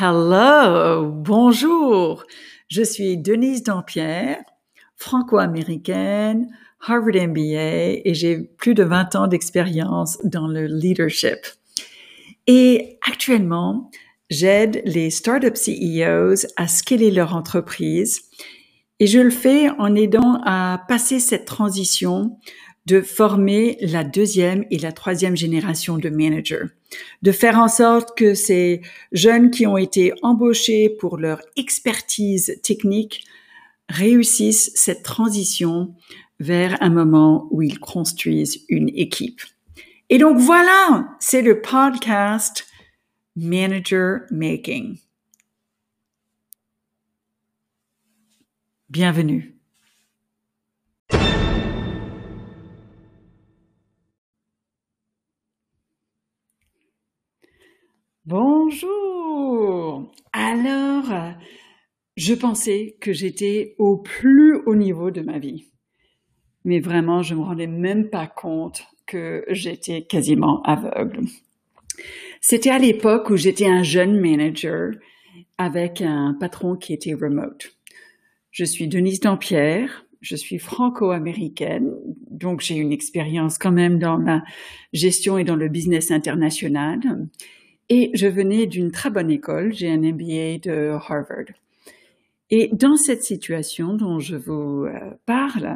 Hello, 0.00 1.04
bonjour. 1.04 2.24
Je 2.68 2.82
suis 2.82 3.18
Denise 3.18 3.62
Dampierre, 3.62 4.38
franco-américaine, 4.96 6.48
Harvard 6.80 7.28
MBA 7.28 8.00
et 8.02 8.14
j'ai 8.14 8.38
plus 8.38 8.72
de 8.72 8.84
20 8.84 9.16
ans 9.16 9.26
d'expérience 9.26 10.16
dans 10.24 10.48
le 10.48 10.64
leadership. 10.64 11.40
Et 12.46 12.98
actuellement, 13.06 13.90
j'aide 14.30 14.80
les 14.86 15.10
startup 15.10 15.58
CEOs 15.58 16.46
à 16.56 16.68
scaler 16.68 17.10
leur 17.10 17.36
entreprise 17.36 18.22
et 18.98 19.06
je 19.06 19.18
le 19.18 19.28
fais 19.28 19.68
en 19.78 19.94
aidant 19.94 20.40
à 20.46 20.82
passer 20.88 21.20
cette 21.20 21.44
transition 21.44 22.38
de 22.86 23.00
former 23.00 23.76
la 23.80 24.04
deuxième 24.04 24.64
et 24.70 24.78
la 24.78 24.92
troisième 24.92 25.36
génération 25.36 25.98
de 25.98 26.08
managers, 26.08 26.66
de 27.22 27.32
faire 27.32 27.58
en 27.58 27.68
sorte 27.68 28.16
que 28.16 28.34
ces 28.34 28.82
jeunes 29.12 29.50
qui 29.50 29.66
ont 29.66 29.76
été 29.76 30.12
embauchés 30.22 30.90
pour 30.90 31.16
leur 31.16 31.40
expertise 31.56 32.60
technique 32.62 33.24
réussissent 33.88 34.72
cette 34.74 35.02
transition 35.02 35.94
vers 36.40 36.76
un 36.82 36.90
moment 36.90 37.46
où 37.50 37.62
ils 37.62 37.78
construisent 37.78 38.64
une 38.68 38.88
équipe. 38.88 39.42
Et 40.10 40.18
donc 40.18 40.38
voilà, 40.38 41.16
c'est 41.20 41.42
le 41.42 41.60
podcast 41.60 42.66
Manager 43.36 44.22
Making. 44.30 44.98
Bienvenue. 48.90 49.56
Bonjour. 58.24 60.12
Alors, 60.32 61.34
je 62.16 62.34
pensais 62.34 62.96
que 63.00 63.12
j'étais 63.12 63.74
au 63.78 63.96
plus 63.96 64.62
haut 64.64 64.76
niveau 64.76 65.10
de 65.10 65.22
ma 65.22 65.40
vie. 65.40 65.72
Mais 66.64 66.78
vraiment, 66.78 67.22
je 67.22 67.34
me 67.34 67.40
rendais 67.40 67.66
même 67.66 68.10
pas 68.10 68.28
compte 68.28 68.84
que 69.06 69.44
j'étais 69.48 70.02
quasiment 70.02 70.62
aveugle. 70.62 71.24
C'était 72.40 72.70
à 72.70 72.78
l'époque 72.78 73.28
où 73.28 73.36
j'étais 73.36 73.66
un 73.66 73.82
jeune 73.82 74.20
manager 74.20 74.92
avec 75.58 76.00
un 76.00 76.36
patron 76.38 76.76
qui 76.76 76.92
était 76.92 77.14
remote. 77.14 77.74
Je 78.52 78.64
suis 78.64 78.86
Denise 78.86 79.18
Dampierre, 79.18 80.06
je 80.20 80.36
suis 80.36 80.60
franco-américaine, 80.60 81.92
donc 82.30 82.60
j'ai 82.60 82.76
une 82.76 82.92
expérience 82.92 83.58
quand 83.58 83.72
même 83.72 83.98
dans 83.98 84.16
la 84.16 84.44
gestion 84.92 85.38
et 85.38 85.44
dans 85.44 85.56
le 85.56 85.68
business 85.68 86.12
international. 86.12 87.00
Et 87.94 88.10
je 88.14 88.26
venais 88.26 88.64
d'une 88.64 88.90
très 88.90 89.10
bonne 89.10 89.30
école, 89.30 89.74
j'ai 89.74 89.90
un 89.90 89.98
MBA 89.98 90.60
de 90.62 90.92
Harvard. 90.92 91.52
Et 92.48 92.70
dans 92.72 92.96
cette 92.96 93.22
situation 93.22 93.92
dont 93.92 94.18
je 94.18 94.34
vous 94.34 94.86
euh, 94.86 95.10
parle, 95.26 95.74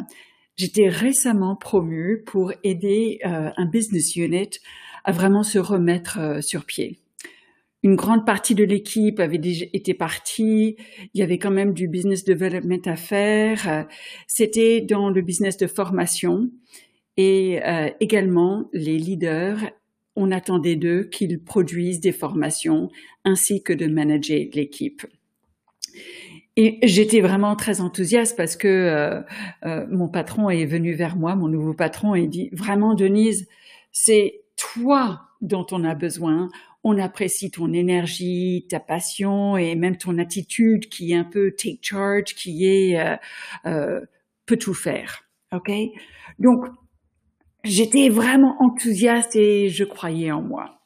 j'étais 0.57 0.89
récemment 0.89 1.57
promue 1.57 2.23
pour 2.25 2.55
aider 2.65 3.19
euh, 3.27 3.51
un 3.55 3.67
business 3.67 4.17
unit 4.17 4.49
à 5.05 5.13
vraiment 5.13 5.43
se 5.43 5.59
remettre 5.59 6.19
euh, 6.19 6.41
sur 6.41 6.65
pied. 6.65 6.99
Une 7.83 7.97
grande 7.97 8.25
partie 8.25 8.55
de 8.55 8.65
l'équipe 8.65 9.21
avait 9.21 9.37
déjà 9.37 9.67
été 9.75 9.93
partie. 9.93 10.77
Il 11.13 11.21
y 11.21 11.23
avait 11.23 11.37
quand 11.37 11.51
même 11.51 11.75
du 11.75 11.87
business 11.87 12.25
development 12.25 12.87
à 12.87 12.97
faire. 12.97 13.87
C'était 14.27 14.81
dans 14.81 15.11
le 15.11 15.21
business 15.21 15.59
de 15.59 15.67
formation 15.67 16.51
et 17.19 17.61
également 18.01 18.71
les 18.73 18.99
leaders 18.99 19.59
on 20.17 20.31
attendait 20.33 20.77
d'eux 20.77 21.05
qu'ils 21.05 21.43
produisent 21.43 22.01
des 22.01 22.13
formations 22.13 22.91
ainsi 23.25 23.63
que 23.63 23.73
de 23.73 23.87
manager 23.87 24.41
l'équipe. 24.55 25.07
Et 26.57 26.79
j'étais 26.83 27.21
vraiment 27.21 27.55
très 27.55 27.83
enthousiaste 27.83 28.35
parce 28.37 28.57
que 28.57 28.67
euh, 28.67 29.21
euh, 29.65 29.87
mon 29.91 30.09
patron 30.09 30.49
est 30.49 30.65
venu 30.65 30.95
vers 30.95 31.17
moi, 31.17 31.37
mon 31.37 31.49
nouveau 31.49 31.75
patron, 31.75 32.15
et 32.15 32.27
dit 32.27 32.49
vraiment 32.53 32.95
Denise, 32.95 33.47
c'est 33.93 34.41
toi 34.57 35.21
dont 35.43 35.67
on 35.71 35.85
a 35.85 35.95
besoin. 35.95 36.49
On 36.83 36.99
apprécie 36.99 37.51
ton 37.51 37.75
énergie, 37.75 38.67
ta 38.71 38.81
passion 38.81 39.59
et 39.59 39.75
même 39.75 39.99
ton 39.99 40.19
attitude 40.19 40.89
qui 40.89 41.13
est 41.13 41.17
un 41.17 41.25
peu 41.25 41.51
take 41.51 41.81
charge, 41.83 42.35
qui 42.35 42.65
est 42.65 43.19
euh, 43.67 44.01
peut 44.47 44.57
tout 44.57 44.75
faire. 44.75 45.25
Ok? 45.53 45.71
Donc 46.39 46.65
j'étais 47.67 48.09
vraiment 48.09 48.57
enthousiaste 48.61 49.37
et 49.37 49.69
je 49.69 49.85
croyais 49.85 50.31
en 50.31 50.43
moi. 50.43 50.81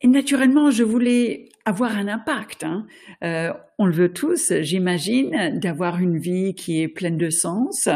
Et 0.00 0.08
naturellement, 0.08 0.70
je 0.70 0.82
voulais 0.82 1.48
avoir 1.64 1.96
un 1.96 2.08
impact. 2.08 2.64
Hein. 2.64 2.86
Euh, 3.22 3.52
on 3.78 3.86
le 3.86 3.92
veut 3.92 4.12
tous, 4.12 4.52
j'imagine, 4.60 5.58
d'avoir 5.60 6.00
une 6.00 6.18
vie 6.18 6.54
qui 6.54 6.82
est 6.82 6.88
pleine 6.88 7.16
de 7.16 7.30
sens, 7.30 7.88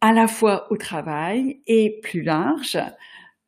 à 0.00 0.12
la 0.12 0.26
fois 0.26 0.70
au 0.72 0.76
travail 0.76 1.60
et 1.66 2.00
plus 2.02 2.22
large. 2.22 2.78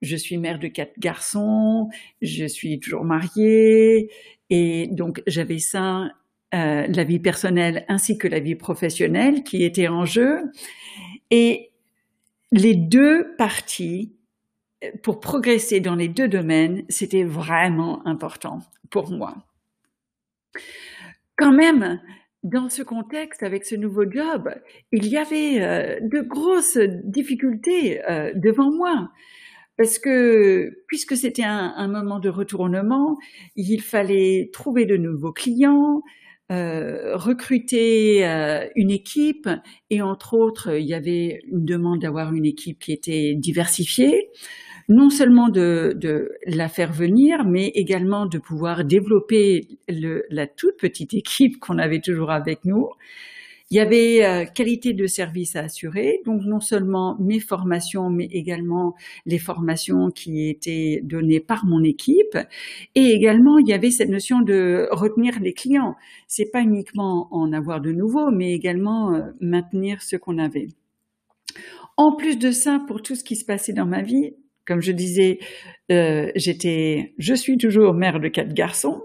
Je 0.00 0.16
suis 0.16 0.38
mère 0.38 0.58
de 0.58 0.68
quatre 0.68 0.98
garçons, 0.98 1.88
je 2.22 2.44
suis 2.46 2.78
toujours 2.78 3.04
mariée, 3.04 4.10
et 4.50 4.86
donc 4.92 5.22
j'avais 5.26 5.58
ça, 5.58 6.10
euh, 6.54 6.86
la 6.86 7.04
vie 7.04 7.18
personnelle 7.18 7.84
ainsi 7.88 8.16
que 8.18 8.28
la 8.28 8.38
vie 8.38 8.54
professionnelle 8.54 9.42
qui 9.42 9.64
était 9.64 9.88
en 9.88 10.04
jeu. 10.04 10.42
Et 11.30 11.70
les 12.56 12.74
deux 12.74 13.34
parties, 13.36 14.16
pour 15.02 15.20
progresser 15.20 15.80
dans 15.80 15.94
les 15.94 16.08
deux 16.08 16.28
domaines, 16.28 16.84
c'était 16.88 17.24
vraiment 17.24 18.06
important 18.06 18.60
pour 18.90 19.10
moi. 19.10 19.34
Quand 21.36 21.52
même, 21.52 22.00
dans 22.42 22.68
ce 22.68 22.82
contexte, 22.82 23.42
avec 23.42 23.64
ce 23.64 23.74
nouveau 23.74 24.10
job, 24.10 24.54
il 24.92 25.06
y 25.06 25.16
avait 25.16 25.62
euh, 25.62 26.00
de 26.00 26.20
grosses 26.20 26.78
difficultés 27.04 28.02
euh, 28.08 28.32
devant 28.34 28.70
moi. 28.70 29.10
Parce 29.76 29.98
que, 29.98 30.84
puisque 30.86 31.16
c'était 31.16 31.44
un, 31.44 31.88
moment 31.88 32.18
de 32.18 32.30
retournement, 32.30 33.18
il 33.56 33.82
fallait 33.82 34.48
trouver 34.50 34.86
de 34.86 34.96
nouveaux 34.96 35.32
clients, 35.32 36.02
euh, 36.52 37.16
recruter 37.16 38.26
euh, 38.26 38.66
une 38.76 38.90
équipe. 38.90 39.48
Et 39.90 40.02
entre 40.02 40.34
autres, 40.34 40.76
il 40.78 40.86
y 40.86 40.94
avait 40.94 41.40
une 41.50 41.64
demande 41.64 42.02
d'avoir 42.02 42.32
une 42.34 42.46
équipe 42.46 42.78
qui 42.78 42.92
était 42.92 43.34
diversifiée, 43.34 44.30
non 44.88 45.10
seulement 45.10 45.48
de, 45.48 45.92
de 45.96 46.30
la 46.46 46.68
faire 46.68 46.92
venir, 46.92 47.44
mais 47.44 47.68
également 47.74 48.26
de 48.26 48.38
pouvoir 48.38 48.84
développer 48.84 49.66
le, 49.88 50.24
la 50.30 50.46
toute 50.46 50.76
petite 50.78 51.14
équipe 51.14 51.58
qu'on 51.58 51.78
avait 51.78 52.00
toujours 52.00 52.30
avec 52.30 52.64
nous 52.64 52.88
il 53.70 53.76
y 53.76 53.80
avait 53.80 54.24
euh, 54.24 54.44
qualité 54.44 54.92
de 54.92 55.06
service 55.06 55.56
à 55.56 55.60
assurer, 55.62 56.20
donc 56.24 56.42
non 56.44 56.60
seulement 56.60 57.16
mes 57.18 57.40
formations, 57.40 58.10
mais 58.10 58.26
également 58.26 58.94
les 59.24 59.38
formations 59.38 60.10
qui 60.10 60.48
étaient 60.48 61.00
données 61.02 61.40
par 61.40 61.64
mon 61.66 61.82
équipe. 61.82 62.38
Et 62.94 63.10
également, 63.10 63.58
il 63.58 63.68
y 63.68 63.72
avait 63.72 63.90
cette 63.90 64.08
notion 64.08 64.40
de 64.40 64.86
retenir 64.92 65.40
les 65.40 65.52
clients. 65.52 65.96
C'est 66.28 66.50
pas 66.52 66.60
uniquement 66.60 67.28
en 67.32 67.52
avoir 67.52 67.80
de 67.80 67.90
nouveaux, 67.90 68.30
mais 68.30 68.52
également 68.52 69.12
euh, 69.14 69.22
maintenir 69.40 70.00
ce 70.02 70.14
qu'on 70.14 70.38
avait. 70.38 70.68
En 71.96 72.14
plus 72.14 72.38
de 72.38 72.52
ça, 72.52 72.80
pour 72.86 73.02
tout 73.02 73.16
ce 73.16 73.24
qui 73.24 73.34
se 73.34 73.44
passait 73.44 73.72
dans 73.72 73.86
ma 73.86 74.02
vie, 74.02 74.34
comme 74.64 74.80
je 74.80 74.92
disais, 74.92 75.38
euh, 75.90 76.30
j'étais, 76.34 77.14
je 77.18 77.34
suis 77.34 77.56
toujours 77.56 77.94
mère 77.94 78.20
de 78.20 78.28
quatre 78.28 78.52
garçons. 78.52 79.02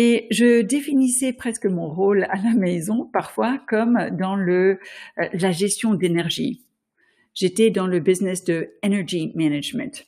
Et 0.00 0.28
je 0.30 0.62
définissais 0.62 1.32
presque 1.32 1.66
mon 1.66 1.88
rôle 1.88 2.22
à 2.30 2.36
la 2.36 2.54
maison 2.54 3.10
parfois 3.12 3.58
comme 3.66 4.10
dans 4.12 4.36
le, 4.36 4.78
euh, 5.18 5.28
la 5.32 5.50
gestion 5.50 5.94
d'énergie. 5.94 6.64
J'étais 7.34 7.70
dans 7.70 7.88
le 7.88 7.98
business 7.98 8.44
de 8.44 8.74
energy 8.84 9.32
management. 9.34 10.06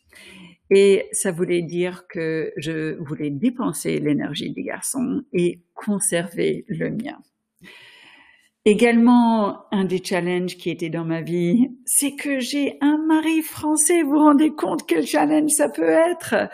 Et 0.71 1.09
ça 1.11 1.33
voulait 1.33 1.63
dire 1.63 2.05
que 2.09 2.53
je 2.57 2.99
voulais 3.01 3.31
dépenser 3.31 3.99
l'énergie 3.99 4.53
des 4.53 4.63
garçons 4.63 5.23
et 5.33 5.59
conserver 5.75 6.65
le 6.69 6.91
mien. 6.91 7.19
Également, 8.65 9.65
un 9.73 9.85
des 9.85 10.05
challenges 10.05 10.57
qui 10.57 10.71
était 10.71 10.91
dans 10.91 11.05
ma 11.05 11.21
vie, 11.21 11.67
c'est 11.85 12.15
que 12.15 12.39
j'ai 12.39 12.79
un 12.81 12.99
mari 13.09 13.43
français. 13.43 14.03
Vous 14.03 14.11
vous 14.11 14.19
rendez 14.19 14.51
compte 14.51 14.87
quel 14.87 15.05
challenge 15.05 15.51
ça 15.51 15.69
peut 15.69 15.83
être? 15.83 16.49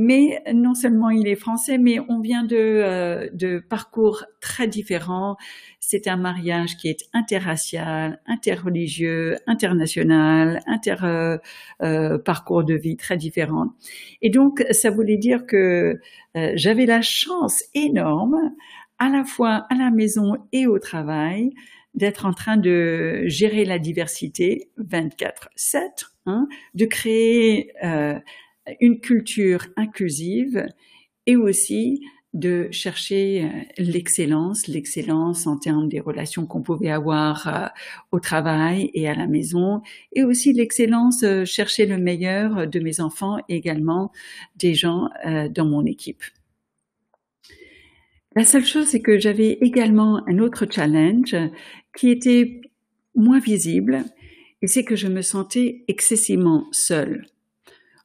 Mais 0.00 0.42
non 0.54 0.72
seulement 0.72 1.10
il 1.10 1.28
est 1.28 1.36
français, 1.36 1.76
mais 1.76 1.98
on 2.08 2.20
vient 2.20 2.42
de, 2.42 2.56
euh, 2.56 3.28
de 3.34 3.58
parcours 3.58 4.24
très 4.40 4.66
différents. 4.66 5.36
C'est 5.78 6.08
un 6.08 6.16
mariage 6.16 6.78
qui 6.78 6.88
est 6.88 7.04
interracial, 7.12 8.18
interreligieux, 8.26 9.36
international, 9.46 10.62
inter 10.66 10.96
euh, 11.04 11.36
euh, 11.82 12.16
parcours 12.16 12.64
de 12.64 12.72
vie 12.72 12.96
très 12.96 13.18
différents. 13.18 13.74
Et 14.22 14.30
donc, 14.30 14.64
ça 14.70 14.88
voulait 14.90 15.18
dire 15.18 15.44
que 15.44 16.00
j'avais 16.54 16.86
la 16.86 17.02
chance 17.02 17.62
énorme, 17.74 18.38
à 18.98 19.10
la 19.10 19.24
fois 19.24 19.66
à 19.68 19.74
la 19.74 19.90
maison 19.90 20.36
et 20.52 20.66
au 20.66 20.78
travail, 20.78 21.50
d'être 21.92 22.24
en 22.24 22.32
train 22.32 22.56
de 22.56 23.24
gérer 23.26 23.66
la 23.66 23.78
diversité 23.78 24.70
24/7, 24.78 26.06
hein, 26.24 26.48
de 26.74 26.86
créer 26.86 27.72
une 28.80 29.00
culture 29.00 29.66
inclusive 29.76 30.66
et 31.26 31.36
aussi 31.36 32.00
de 32.32 32.68
chercher 32.70 33.44
euh, 33.44 33.48
l'excellence, 33.78 34.68
l'excellence 34.68 35.46
en 35.46 35.56
termes 35.56 35.88
des 35.88 35.98
relations 35.98 36.46
qu'on 36.46 36.62
pouvait 36.62 36.90
avoir 36.90 37.48
euh, 37.48 37.66
au 38.12 38.20
travail 38.20 38.90
et 38.94 39.08
à 39.08 39.14
la 39.14 39.26
maison, 39.26 39.82
et 40.12 40.22
aussi 40.22 40.52
l'excellence, 40.52 41.24
euh, 41.24 41.44
chercher 41.44 41.86
le 41.86 41.98
meilleur 41.98 42.68
de 42.68 42.80
mes 42.80 43.00
enfants 43.00 43.38
et 43.48 43.56
également 43.56 44.12
des 44.56 44.74
gens 44.74 45.08
dans 45.50 45.66
mon 45.66 45.84
équipe. 45.84 46.22
La 48.36 48.44
seule 48.44 48.64
chose, 48.64 48.86
c'est 48.86 49.02
que 49.02 49.18
j'avais 49.18 49.58
également 49.60 50.22
un 50.28 50.38
autre 50.38 50.66
challenge 50.70 51.36
qui 51.96 52.10
était 52.10 52.60
moins 53.14 53.40
visible, 53.40 54.04
et 54.62 54.68
c'est 54.68 54.84
que 54.84 54.94
je 54.94 55.08
me 55.08 55.22
sentais 55.22 55.84
excessivement 55.88 56.68
seule. 56.70 57.26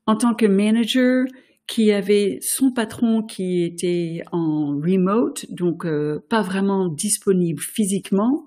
En 0.07 0.15
tant 0.15 0.35
que 0.35 0.45
manager, 0.45 1.25
qui 1.67 1.91
avait 1.91 2.37
son 2.41 2.71
patron 2.71 3.23
qui 3.23 3.63
était 3.63 4.21
en 4.31 4.79
remote, 4.79 5.45
donc 5.49 5.85
euh, 5.85 6.23
pas 6.29 6.41
vraiment 6.41 6.87
disponible 6.87 7.59
physiquement. 7.59 8.45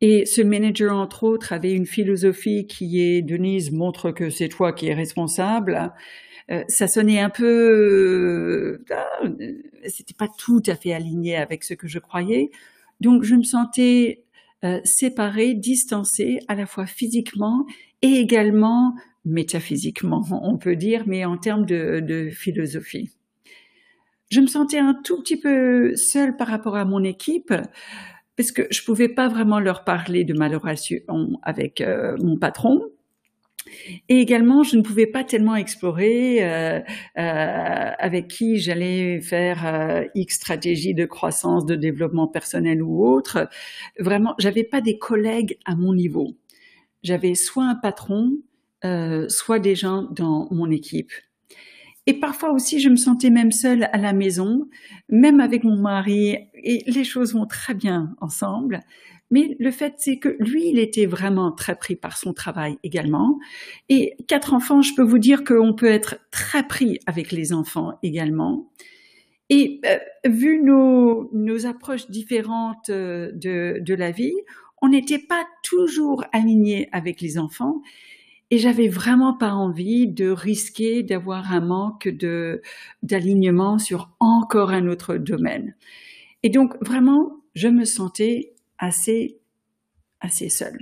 Et 0.00 0.26
ce 0.26 0.42
manager, 0.42 0.94
entre 0.94 1.24
autres, 1.24 1.52
avait 1.52 1.72
une 1.72 1.86
philosophie 1.86 2.66
qui 2.66 3.00
est 3.02 3.22
Denise 3.22 3.72
montre 3.72 4.12
que 4.12 4.30
c'est 4.30 4.48
toi 4.48 4.72
qui 4.72 4.88
es 4.88 4.94
responsable. 4.94 5.92
Euh, 6.50 6.62
ça 6.68 6.86
sonnait 6.86 7.18
un 7.18 7.30
peu, 7.30 8.78
euh, 8.90 9.34
c'était 9.86 10.14
pas 10.14 10.28
tout 10.38 10.62
à 10.66 10.76
fait 10.76 10.92
aligné 10.92 11.36
avec 11.36 11.64
ce 11.64 11.74
que 11.74 11.88
je 11.88 11.98
croyais. 11.98 12.50
Donc 13.00 13.22
je 13.22 13.34
me 13.34 13.42
sentais 13.42 14.24
séparée, 14.84 15.54
distancée, 15.54 16.40
à 16.48 16.56
la 16.56 16.66
fois 16.66 16.84
physiquement 16.84 17.64
et 18.02 18.14
également 18.14 18.94
métaphysiquement, 19.24 20.24
on 20.30 20.56
peut 20.56 20.76
dire, 20.76 21.04
mais 21.06 21.24
en 21.24 21.36
termes 21.36 21.66
de, 21.66 22.30
philosophie. 22.32 23.10
Je 24.30 24.40
me 24.40 24.46
sentais 24.46 24.78
un 24.78 24.94
tout 24.94 25.20
petit 25.22 25.38
peu 25.38 25.94
seule 25.96 26.36
par 26.36 26.48
rapport 26.48 26.76
à 26.76 26.84
mon 26.84 27.02
équipe 27.02 27.52
parce 28.36 28.52
que 28.52 28.62
je 28.70 28.84
pouvais 28.84 29.08
pas 29.08 29.28
vraiment 29.28 29.58
leur 29.58 29.84
parler 29.84 30.24
de 30.24 30.34
ma 30.34 30.48
relation 30.48 30.98
avec 31.42 31.80
euh, 31.80 32.16
mon 32.22 32.38
patron. 32.38 32.80
Et 34.08 34.20
également, 34.20 34.62
je 34.62 34.76
ne 34.76 34.82
pouvais 34.82 35.06
pas 35.06 35.24
tellement 35.24 35.56
explorer 35.56 36.42
euh, 36.42 36.78
euh, 36.78 37.90
avec 37.98 38.28
qui 38.28 38.58
j'allais 38.58 39.20
faire 39.20 40.06
X 40.14 40.36
stratégie 40.36 40.94
de 40.94 41.04
croissance, 41.04 41.66
de 41.66 41.74
développement 41.74 42.28
personnel 42.28 42.82
ou 42.82 43.04
autre. 43.04 43.48
Vraiment, 43.98 44.34
j'avais 44.38 44.64
pas 44.64 44.80
des 44.80 44.98
collègues 44.98 45.58
à 45.66 45.74
mon 45.74 45.92
niveau. 45.92 46.34
J'avais 47.02 47.34
soit 47.34 47.64
un 47.64 47.74
patron, 47.74 48.32
euh, 48.84 49.28
soit 49.28 49.58
des 49.58 49.74
gens 49.74 50.02
dans 50.02 50.48
mon 50.50 50.70
équipe. 50.70 51.12
Et 52.06 52.14
parfois 52.14 52.52
aussi, 52.52 52.80
je 52.80 52.88
me 52.88 52.96
sentais 52.96 53.28
même 53.28 53.52
seule 53.52 53.88
à 53.92 53.98
la 53.98 54.14
maison, 54.14 54.68
même 55.10 55.40
avec 55.40 55.62
mon 55.62 55.76
mari, 55.76 56.38
et 56.54 56.82
les 56.86 57.04
choses 57.04 57.34
vont 57.34 57.46
très 57.46 57.74
bien 57.74 58.16
ensemble. 58.20 58.80
Mais 59.30 59.56
le 59.58 59.70
fait, 59.70 59.94
c'est 59.98 60.18
que 60.18 60.36
lui, 60.40 60.70
il 60.70 60.78
était 60.78 61.04
vraiment 61.04 61.52
très 61.52 61.74
pris 61.74 61.96
par 61.96 62.16
son 62.16 62.32
travail 62.32 62.78
également. 62.82 63.38
Et 63.90 64.16
quatre 64.26 64.54
enfants, 64.54 64.80
je 64.80 64.94
peux 64.94 65.02
vous 65.02 65.18
dire 65.18 65.44
qu'on 65.44 65.74
peut 65.74 65.90
être 65.90 66.16
très 66.30 66.66
pris 66.66 66.98
avec 67.06 67.30
les 67.30 67.52
enfants 67.52 67.98
également. 68.02 68.70
Et 69.50 69.80
euh, 69.86 69.98
vu 70.26 70.62
nos, 70.62 71.30
nos, 71.32 71.66
approches 71.66 72.10
différentes 72.10 72.90
euh, 72.90 73.30
de, 73.34 73.78
de 73.80 73.94
la 73.94 74.10
vie, 74.10 74.34
on 74.82 74.88
n'était 74.88 75.18
pas 75.18 75.44
toujours 75.62 76.24
alignés 76.32 76.88
avec 76.92 77.20
les 77.20 77.38
enfants. 77.38 77.82
Et 78.50 78.58
j'avais 78.58 78.88
vraiment 78.88 79.34
pas 79.34 79.52
envie 79.52 80.06
de 80.06 80.30
risquer 80.30 81.02
d'avoir 81.02 81.52
un 81.52 81.60
manque 81.60 82.08
de 82.08 82.62
d'alignement 83.02 83.78
sur 83.78 84.10
encore 84.20 84.70
un 84.70 84.86
autre 84.88 85.16
domaine. 85.16 85.74
Et 86.42 86.48
donc 86.48 86.74
vraiment, 86.80 87.42
je 87.54 87.68
me 87.68 87.84
sentais 87.84 88.54
assez 88.78 89.38
assez 90.20 90.48
seule. 90.48 90.78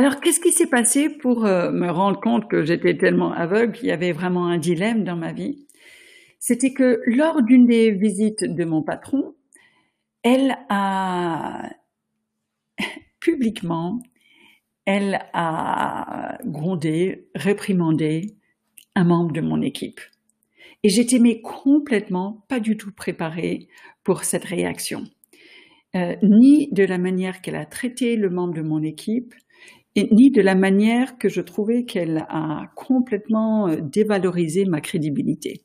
Alors, 0.00 0.20
qu'est-ce 0.20 0.38
qui 0.38 0.52
s'est 0.52 0.68
passé 0.68 1.08
pour 1.08 1.44
euh, 1.44 1.72
me 1.72 1.90
rendre 1.90 2.20
compte 2.20 2.48
que 2.48 2.62
j'étais 2.62 2.96
tellement 2.96 3.32
aveugle 3.32 3.72
qu'il 3.72 3.88
y 3.88 3.92
avait 3.92 4.12
vraiment 4.12 4.46
un 4.46 4.56
dilemme 4.56 5.02
dans 5.02 5.16
ma 5.16 5.32
vie? 5.32 5.66
C'était 6.38 6.72
que 6.72 7.00
lors 7.06 7.42
d'une 7.42 7.66
des 7.66 7.90
visites 7.90 8.44
de 8.44 8.64
mon 8.64 8.82
patron, 8.82 9.34
elle 10.22 10.56
a 10.68 11.68
publiquement 13.20 14.00
elle 14.90 15.18
a 15.34 16.38
grondé, 16.46 17.28
réprimandé 17.34 18.36
un 18.94 19.04
membre 19.04 19.32
de 19.32 19.42
mon 19.42 19.60
équipe. 19.60 20.00
Et 20.82 20.88
j'étais 20.88 21.18
mais 21.18 21.42
complètement 21.42 22.46
pas 22.48 22.58
du 22.58 22.78
tout 22.78 22.90
préparée 22.90 23.68
pour 24.02 24.24
cette 24.24 24.46
réaction, 24.46 25.04
euh, 25.94 26.16
ni 26.22 26.70
de 26.72 26.84
la 26.84 26.96
manière 26.96 27.42
qu'elle 27.42 27.56
a 27.56 27.66
traité 27.66 28.16
le 28.16 28.30
membre 28.30 28.54
de 28.54 28.62
mon 28.62 28.82
équipe, 28.82 29.34
ni 29.94 30.30
de 30.30 30.40
la 30.40 30.54
manière 30.54 31.18
que 31.18 31.28
je 31.28 31.42
trouvais 31.42 31.84
qu'elle 31.84 32.24
a 32.30 32.72
complètement 32.74 33.68
euh, 33.68 33.76
dévalorisé 33.82 34.64
ma 34.64 34.80
crédibilité. 34.80 35.64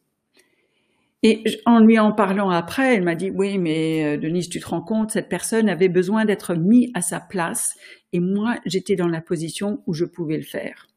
Et 1.26 1.42
en 1.66 1.80
lui 1.80 1.98
en 1.98 2.12
parlant 2.12 2.50
après, 2.50 2.96
elle 2.96 3.04
m'a 3.04 3.16
dit, 3.16 3.32
oui, 3.32 3.58
mais 3.58 4.06
euh, 4.06 4.18
Denise, 4.18 4.50
tu 4.50 4.60
te 4.60 4.68
rends 4.68 4.82
compte, 4.82 5.12
cette 5.12 5.30
personne 5.30 5.70
avait 5.70 5.88
besoin 5.88 6.26
d'être 6.26 6.54
mise 6.54 6.92
à 6.94 7.02
sa 7.02 7.22
place 7.22 7.78
et 8.12 8.20
moi, 8.20 8.60
j'étais 8.66 8.98
dans 8.98 9.08
la 9.08 9.22
position 9.22 9.82
où 9.88 9.94
je 9.94 10.04
pouvais 10.04 10.38
le 10.38 10.44
faire. 10.44 10.88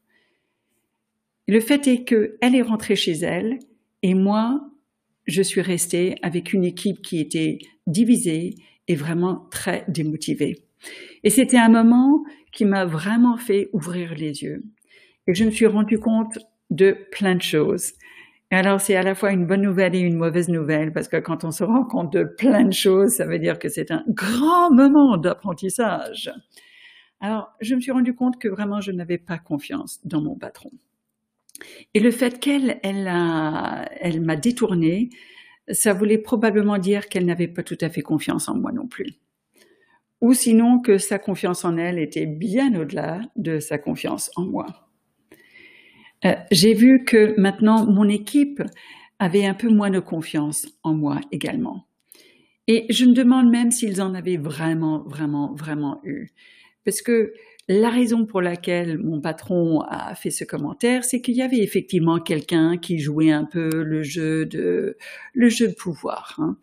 le 1.47 1.61
fait 1.61 1.87
est 1.87 2.03
qu'elle 2.03 2.55
est 2.55 2.61
rentrée 2.61 2.97
chez 2.97 3.13
elle 3.13 3.57
et 4.03 4.13
moi, 4.13 4.69
je 5.27 5.41
suis 5.41 5.61
restée 5.61 6.15
avec 6.21 6.51
une 6.51 6.65
équipe 6.65 7.01
qui 7.01 7.19
était 7.19 7.59
divisée 7.85 8.55
et 8.89 8.95
vraiment 8.95 9.47
très 9.49 9.85
démotivée. 9.87 10.63
Et 11.23 11.29
c'était 11.29 11.57
un 11.57 11.69
moment 11.69 12.23
qui 12.51 12.65
m'a 12.65 12.85
vraiment 12.85 13.37
fait 13.37 13.69
ouvrir 13.73 14.13
les 14.13 14.43
yeux. 14.43 14.63
Et 15.27 15.33
je 15.33 15.43
me 15.45 15.51
suis 15.51 15.65
rendu 15.65 15.99
compte 15.99 16.37
de 16.69 16.97
plein 17.11 17.35
de 17.35 17.41
choses. 17.41 17.93
Alors, 18.49 18.79
c'est 18.79 18.95
à 18.95 19.03
la 19.03 19.13
fois 19.13 19.31
une 19.31 19.45
bonne 19.45 19.61
nouvelle 19.61 19.93
et 19.93 19.99
une 19.99 20.15
mauvaise 20.15 20.47
nouvelle, 20.47 20.93
parce 20.93 21.09
que 21.09 21.17
quand 21.17 21.43
on 21.43 21.51
se 21.51 21.65
rend 21.65 21.83
compte 21.83 22.13
de 22.13 22.23
plein 22.23 22.63
de 22.63 22.71
choses, 22.73 23.11
ça 23.15 23.25
veut 23.25 23.39
dire 23.39 23.59
que 23.59 23.67
c'est 23.67 23.91
un 23.91 24.05
grand 24.07 24.71
moment 24.71 25.17
d'apprentissage. 25.17 26.31
Alors, 27.19 27.53
je 27.59 27.75
me 27.75 27.81
suis 27.81 27.91
rendu 27.91 28.15
compte 28.15 28.39
que 28.39 28.47
vraiment, 28.47 28.79
je 28.79 28.91
n'avais 28.91 29.17
pas 29.17 29.37
confiance 29.37 29.99
dans 30.05 30.21
mon 30.21 30.35
patron. 30.35 30.71
Et 31.93 31.99
le 31.99 32.11
fait 32.11 32.39
qu'elle, 32.39 32.79
elle, 32.83 33.11
elle 33.99 34.21
m'a 34.21 34.35
détourné, 34.37 35.09
ça 35.69 35.93
voulait 35.93 36.17
probablement 36.17 36.77
dire 36.77 37.09
qu'elle 37.09 37.25
n'avait 37.25 37.47
pas 37.47 37.63
tout 37.63 37.77
à 37.81 37.89
fait 37.89 38.01
confiance 38.01 38.47
en 38.47 38.55
moi 38.55 38.71
non 38.71 38.87
plus. 38.87 39.15
Ou 40.21 40.33
sinon 40.33 40.79
que 40.79 40.97
sa 40.97 41.19
confiance 41.19 41.65
en 41.65 41.77
elle 41.77 41.99
était 41.99 42.25
bien 42.25 42.73
au-delà 42.79 43.21
de 43.35 43.59
sa 43.59 43.77
confiance 43.77 44.31
en 44.35 44.45
moi. 44.45 44.86
Euh, 46.27 46.35
j'ai 46.51 46.73
vu 46.73 47.03
que 47.05 47.39
maintenant 47.39 47.85
mon 47.85 48.07
équipe 48.09 48.61
avait 49.19 49.45
un 49.45 49.53
peu 49.53 49.69
moins 49.69 49.89
de 49.89 49.99
confiance 49.99 50.67
en 50.83 50.93
moi 50.93 51.21
également. 51.31 51.87
Et 52.67 52.85
je 52.89 53.05
me 53.05 53.13
demande 53.13 53.49
même 53.49 53.71
s'ils 53.71 54.01
en 54.01 54.13
avaient 54.13 54.37
vraiment, 54.37 55.03
vraiment, 55.07 55.53
vraiment 55.55 56.01
eu. 56.03 56.27
Parce 56.83 57.01
que 57.01 57.33
la 57.69 57.89
raison 57.89 58.25
pour 58.25 58.41
laquelle 58.41 58.97
mon 58.97 59.21
patron 59.21 59.81
a 59.81 60.15
fait 60.15 60.31
ce 60.31 60.43
commentaire, 60.43 61.03
c'est 61.03 61.21
qu'il 61.21 61.35
y 61.35 61.41
avait 61.41 61.59
effectivement 61.59 62.19
quelqu'un 62.19 62.77
qui 62.77 62.99
jouait 62.99 63.31
un 63.31 63.45
peu 63.45 63.69
le 63.83 64.03
jeu 64.03 64.45
de 64.45 64.97
le 65.33 65.49
jeu 65.49 65.69
de 65.69 65.73
pouvoir. 65.73 66.35
Hein. 66.39 66.57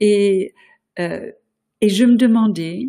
Et 0.00 0.54
euh, 0.98 1.30
et 1.80 1.88
je 1.88 2.04
me 2.04 2.16
demandais 2.16 2.88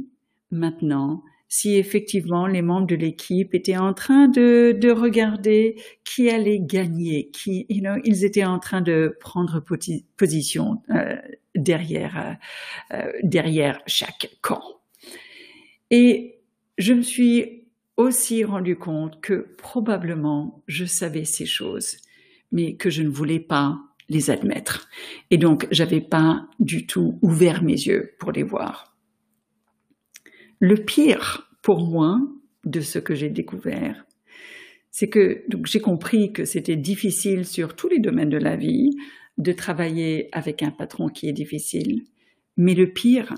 maintenant 0.51 1.23
si 1.51 1.75
effectivement 1.75 2.47
les 2.47 2.61
membres 2.61 2.87
de 2.87 2.95
l'équipe 2.95 3.53
étaient 3.53 3.75
en 3.75 3.93
train 3.93 4.29
de, 4.29 4.71
de 4.71 4.89
regarder 4.89 5.75
qui 6.05 6.29
allait 6.29 6.61
gagner, 6.61 7.29
qui, 7.31 7.65
ils 7.67 8.23
étaient 8.23 8.45
en 8.45 8.57
train 8.57 8.79
de 8.79 9.17
prendre 9.19 9.61
position 10.15 10.81
euh, 10.91 11.17
derrière, 11.53 12.37
euh, 12.93 13.11
derrière 13.23 13.81
chaque 13.85 14.29
camp. 14.41 14.63
Et 15.89 16.39
je 16.77 16.93
me 16.93 17.01
suis 17.01 17.65
aussi 17.97 18.45
rendu 18.45 18.77
compte 18.77 19.19
que 19.19 19.53
probablement 19.57 20.63
je 20.67 20.85
savais 20.85 21.25
ces 21.25 21.45
choses, 21.45 21.97
mais 22.53 22.75
que 22.77 22.89
je 22.89 23.03
ne 23.03 23.09
voulais 23.09 23.41
pas 23.41 23.77
les 24.07 24.29
admettre. 24.29 24.87
Et 25.31 25.37
donc, 25.37 25.67
j'avais 25.69 26.01
pas 26.01 26.47
du 26.61 26.87
tout 26.87 27.19
ouvert 27.21 27.61
mes 27.61 27.73
yeux 27.73 28.15
pour 28.19 28.31
les 28.31 28.43
voir. 28.43 28.90
Le 30.63 30.75
pire 30.75 31.49
pour 31.63 31.87
moi 31.87 32.19
de 32.65 32.81
ce 32.81 32.99
que 32.99 33.15
j'ai 33.15 33.29
découvert, 33.29 34.05
c'est 34.91 35.09
que 35.09 35.43
j'ai 35.65 35.79
compris 35.79 36.31
que 36.33 36.45
c'était 36.45 36.75
difficile 36.75 37.45
sur 37.45 37.75
tous 37.75 37.89
les 37.89 37.97
domaines 37.97 38.29
de 38.29 38.37
la 38.37 38.55
vie 38.55 38.91
de 39.39 39.53
travailler 39.53 40.29
avec 40.31 40.61
un 40.61 40.69
patron 40.69 41.07
qui 41.07 41.27
est 41.27 41.33
difficile. 41.33 42.03
Mais 42.57 42.75
le 42.75 42.93
pire, 42.93 43.33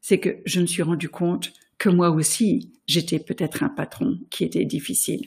c'est 0.00 0.18
que 0.18 0.38
je 0.46 0.62
me 0.62 0.66
suis 0.66 0.82
rendu 0.82 1.10
compte 1.10 1.52
que 1.76 1.90
moi 1.90 2.08
aussi, 2.08 2.72
j'étais 2.86 3.18
peut-être 3.18 3.62
un 3.62 3.68
patron 3.68 4.18
qui 4.30 4.44
était 4.44 4.64
difficile. 4.64 5.26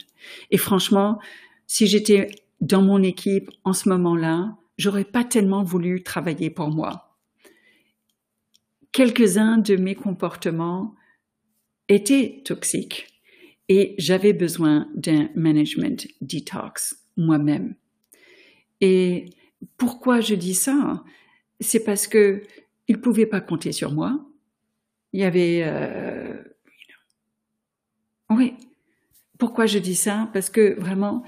Et 0.49 0.57
franchement, 0.57 1.19
si 1.67 1.85
j'étais 1.85 2.29
dans 2.59 2.81
mon 2.81 3.03
équipe 3.03 3.51
en 3.63 3.73
ce 3.73 3.87
moment-là, 3.89 4.57
j'aurais 4.79 5.05
pas 5.05 5.23
tellement 5.23 5.61
voulu 5.61 6.01
travailler 6.01 6.49
pour 6.49 6.71
moi. 6.71 7.15
Quelques-uns 8.91 9.59
de 9.59 9.75
mes 9.75 9.93
comportements 9.93 10.95
étaient 11.87 12.41
toxiques 12.45 13.07
et 13.69 13.95
j'avais 13.97 14.33
besoin 14.33 14.89
d'un 14.95 15.29
management 15.35 16.07
detox 16.21 16.95
moi-même. 17.17 17.75
Et 18.81 19.29
pourquoi 19.77 20.21
je 20.21 20.35
dis 20.35 20.53
ça? 20.53 21.03
C'est 21.59 21.83
parce 21.83 22.07
que 22.07 22.43
il 22.87 23.01
pouvait 23.01 23.25
pas 23.25 23.41
compter 23.41 23.71
sur 23.71 23.91
moi. 23.91 24.23
Il 25.13 25.21
y 25.21 25.23
avait, 25.23 25.63
euh, 25.65 26.43
oui. 28.29 28.53
Pourquoi 29.39 29.65
je 29.65 29.79
dis 29.79 29.95
ça? 29.95 30.29
Parce 30.33 30.49
que 30.49 30.79
vraiment, 30.79 31.23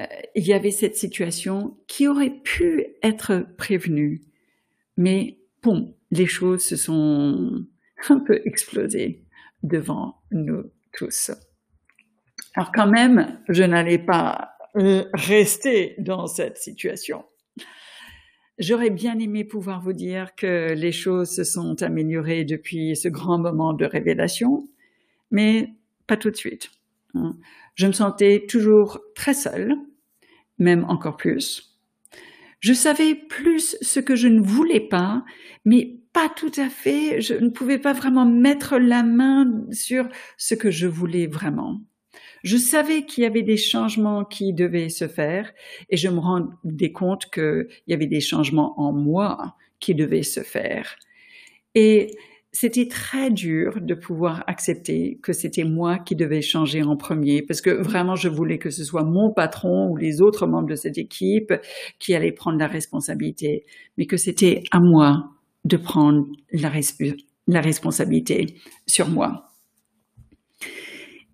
euh, 0.00 0.06
il 0.34 0.46
y 0.46 0.52
avait 0.52 0.70
cette 0.70 0.96
situation 0.96 1.76
qui 1.86 2.08
aurait 2.08 2.40
pu 2.42 2.86
être 3.02 3.46
prévenue, 3.58 4.22
mais 4.96 5.38
bon, 5.62 5.94
les 6.10 6.26
choses 6.26 6.64
se 6.64 6.76
sont 6.76 7.66
un 8.08 8.18
peu 8.20 8.40
explosées 8.44 9.23
devant 9.64 10.22
nous 10.30 10.70
tous. 10.92 11.32
Alors 12.54 12.70
quand 12.72 12.86
même, 12.86 13.40
je 13.48 13.64
n'allais 13.64 13.98
pas 13.98 14.52
rester 14.74 15.96
dans 15.98 16.26
cette 16.26 16.58
situation. 16.58 17.24
J'aurais 18.58 18.90
bien 18.90 19.18
aimé 19.18 19.44
pouvoir 19.44 19.80
vous 19.80 19.92
dire 19.92 20.36
que 20.36 20.74
les 20.74 20.92
choses 20.92 21.34
se 21.34 21.42
sont 21.42 21.82
améliorées 21.82 22.44
depuis 22.44 22.94
ce 22.94 23.08
grand 23.08 23.38
moment 23.38 23.72
de 23.72 23.84
révélation, 23.84 24.68
mais 25.32 25.74
pas 26.06 26.16
tout 26.16 26.30
de 26.30 26.36
suite. 26.36 26.70
Je 27.74 27.86
me 27.86 27.92
sentais 27.92 28.46
toujours 28.48 29.00
très 29.16 29.34
seule, 29.34 29.74
même 30.58 30.84
encore 30.84 31.16
plus. 31.16 31.80
Je 32.60 32.72
savais 32.72 33.14
plus 33.14 33.76
ce 33.80 33.98
que 34.00 34.14
je 34.14 34.28
ne 34.28 34.40
voulais 34.40 34.80
pas, 34.80 35.24
mais 35.64 36.00
pas 36.14 36.30
tout 36.34 36.52
à 36.56 36.70
fait. 36.70 37.20
Je 37.20 37.34
ne 37.34 37.50
pouvais 37.50 37.78
pas 37.78 37.92
vraiment 37.92 38.24
mettre 38.24 38.78
la 38.78 39.02
main 39.02 39.66
sur 39.72 40.08
ce 40.38 40.54
que 40.54 40.70
je 40.70 40.86
voulais 40.86 41.26
vraiment. 41.26 41.80
Je 42.44 42.56
savais 42.56 43.04
qu'il 43.04 43.24
y 43.24 43.26
avait 43.26 43.42
des 43.42 43.56
changements 43.56 44.24
qui 44.24 44.54
devaient 44.54 44.90
se 44.90 45.08
faire 45.08 45.52
et 45.90 45.96
je 45.96 46.08
me 46.08 46.20
rendais 46.20 46.92
compte 46.92 47.26
qu'il 47.30 47.66
y 47.88 47.94
avait 47.94 48.06
des 48.06 48.20
changements 48.20 48.78
en 48.80 48.92
moi 48.92 49.56
qui 49.80 49.94
devaient 49.94 50.22
se 50.22 50.40
faire. 50.40 50.96
Et 51.74 52.12
c'était 52.52 52.86
très 52.86 53.30
dur 53.30 53.80
de 53.80 53.94
pouvoir 53.94 54.44
accepter 54.46 55.18
que 55.20 55.32
c'était 55.32 55.64
moi 55.64 55.98
qui 55.98 56.14
devais 56.14 56.42
changer 56.42 56.84
en 56.84 56.96
premier 56.96 57.42
parce 57.42 57.60
que 57.60 57.70
vraiment 57.70 58.14
je 58.14 58.28
voulais 58.28 58.58
que 58.58 58.70
ce 58.70 58.84
soit 58.84 59.02
mon 59.02 59.32
patron 59.32 59.88
ou 59.90 59.96
les 59.96 60.20
autres 60.22 60.46
membres 60.46 60.68
de 60.68 60.76
cette 60.76 60.96
équipe 60.96 61.52
qui 61.98 62.14
allaient 62.14 62.30
prendre 62.30 62.58
la 62.58 62.68
responsabilité, 62.68 63.64
mais 63.98 64.06
que 64.06 64.16
c'était 64.16 64.62
à 64.70 64.78
moi 64.78 65.33
de 65.64 65.76
prendre 65.76 66.26
la, 66.52 67.60
responsabilité 67.60 68.56
sur 68.86 69.08
moi. 69.08 69.52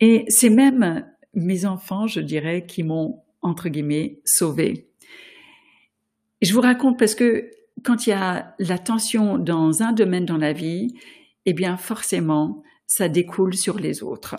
Et 0.00 0.24
c'est 0.28 0.50
même 0.50 1.04
mes 1.34 1.66
enfants, 1.66 2.06
je 2.06 2.20
dirais, 2.20 2.64
qui 2.66 2.82
m'ont, 2.82 3.22
entre 3.42 3.68
guillemets, 3.68 4.20
sauvé. 4.24 4.88
Je 6.42 6.54
vous 6.54 6.60
raconte 6.60 6.98
parce 6.98 7.14
que 7.14 7.50
quand 7.82 8.06
il 8.06 8.10
y 8.10 8.14
a 8.14 8.54
la 8.58 8.78
tension 8.78 9.38
dans 9.38 9.82
un 9.82 9.92
domaine 9.92 10.24
dans 10.24 10.36
la 10.36 10.52
vie, 10.52 10.94
eh 11.46 11.52
bien, 11.52 11.76
forcément, 11.76 12.62
ça 12.86 13.08
découle 13.08 13.54
sur 13.54 13.78
les 13.78 14.02
autres. 14.02 14.36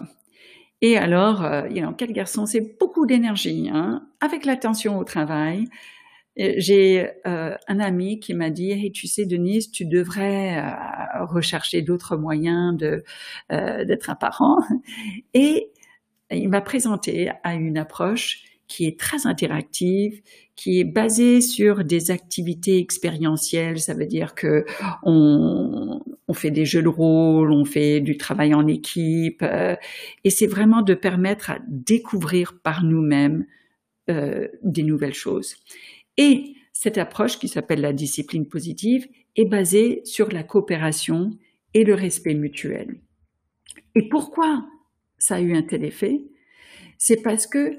Et 0.81 0.97
alors, 0.97 1.43
euh, 1.43 1.69
quel 1.97 2.11
garçon, 2.11 2.45
c'est 2.45 2.77
beaucoup 2.79 3.05
d'énergie. 3.05 3.69
Hein? 3.71 4.07
Avec 4.19 4.45
la 4.45 4.57
tension 4.57 4.97
au 4.97 5.03
travail, 5.03 5.67
j'ai 6.57 7.09
euh, 7.27 7.55
un 7.67 7.79
ami 7.79 8.19
qui 8.19 8.33
m'a 8.33 8.49
dit 8.49 8.71
hey, 8.71 8.91
tu 8.91 9.07
sais 9.07 9.25
Denise 9.25 9.71
tu 9.71 9.85
devrais 9.85 10.57
euh, 10.57 11.25
rechercher 11.25 11.81
d'autres 11.81 12.17
moyens 12.17 12.77
de 12.77 13.03
d'être 13.49 14.09
un 14.09 14.15
parent 14.15 14.57
et 15.33 15.71
il 16.31 16.49
m'a 16.49 16.61
présenté 16.61 17.31
à 17.43 17.55
une 17.55 17.77
approche 17.77 18.43
qui 18.67 18.85
est 18.85 18.97
très 18.97 19.27
interactive, 19.27 20.21
qui 20.55 20.79
est 20.79 20.85
basée 20.85 21.41
sur 21.41 21.83
des 21.83 22.09
activités 22.09 22.77
expérientielles. 22.77 23.79
Ça 23.79 23.93
veut 23.93 24.05
dire 24.05 24.33
que 24.33 24.63
on, 25.03 25.99
on 26.29 26.33
fait 26.33 26.51
des 26.51 26.63
jeux 26.63 26.81
de 26.81 26.87
rôle, 26.87 27.51
on 27.51 27.65
fait 27.65 27.99
du 27.99 28.15
travail 28.15 28.53
en 28.53 28.65
équipe, 28.67 29.43
et 30.23 30.29
c'est 30.29 30.47
vraiment 30.47 30.83
de 30.83 30.93
permettre 30.93 31.49
à 31.49 31.59
découvrir 31.67 32.61
par 32.63 32.85
nous-mêmes 32.85 33.45
euh, 34.09 34.47
des 34.63 34.81
nouvelles 34.81 35.13
choses. 35.13 35.55
Et 36.17 36.55
cette 36.73 36.97
approche 36.97 37.39
qui 37.39 37.47
s'appelle 37.47 37.81
la 37.81 37.93
discipline 37.93 38.47
positive 38.47 39.07
est 39.35 39.45
basée 39.45 40.01
sur 40.03 40.31
la 40.31 40.43
coopération 40.43 41.31
et 41.73 41.83
le 41.83 41.93
respect 41.93 42.33
mutuel. 42.33 42.99
Et 43.95 44.09
pourquoi 44.09 44.65
ça 45.17 45.35
a 45.35 45.41
eu 45.41 45.55
un 45.55 45.61
tel 45.61 45.83
effet? 45.83 46.21
C'est 46.97 47.21
parce 47.21 47.47
que 47.47 47.77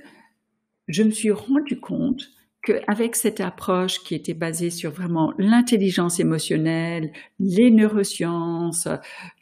je 0.88 1.02
me 1.02 1.10
suis 1.10 1.30
rendu 1.30 1.78
compte 1.78 2.30
qu'avec 2.62 3.16
cette 3.16 3.40
approche 3.40 4.02
qui 4.04 4.14
était 4.14 4.34
basée 4.34 4.70
sur 4.70 4.92
vraiment 4.92 5.32
l'intelligence 5.36 6.20
émotionnelle, 6.20 7.12
les 7.40 7.70
neurosciences, 7.70 8.88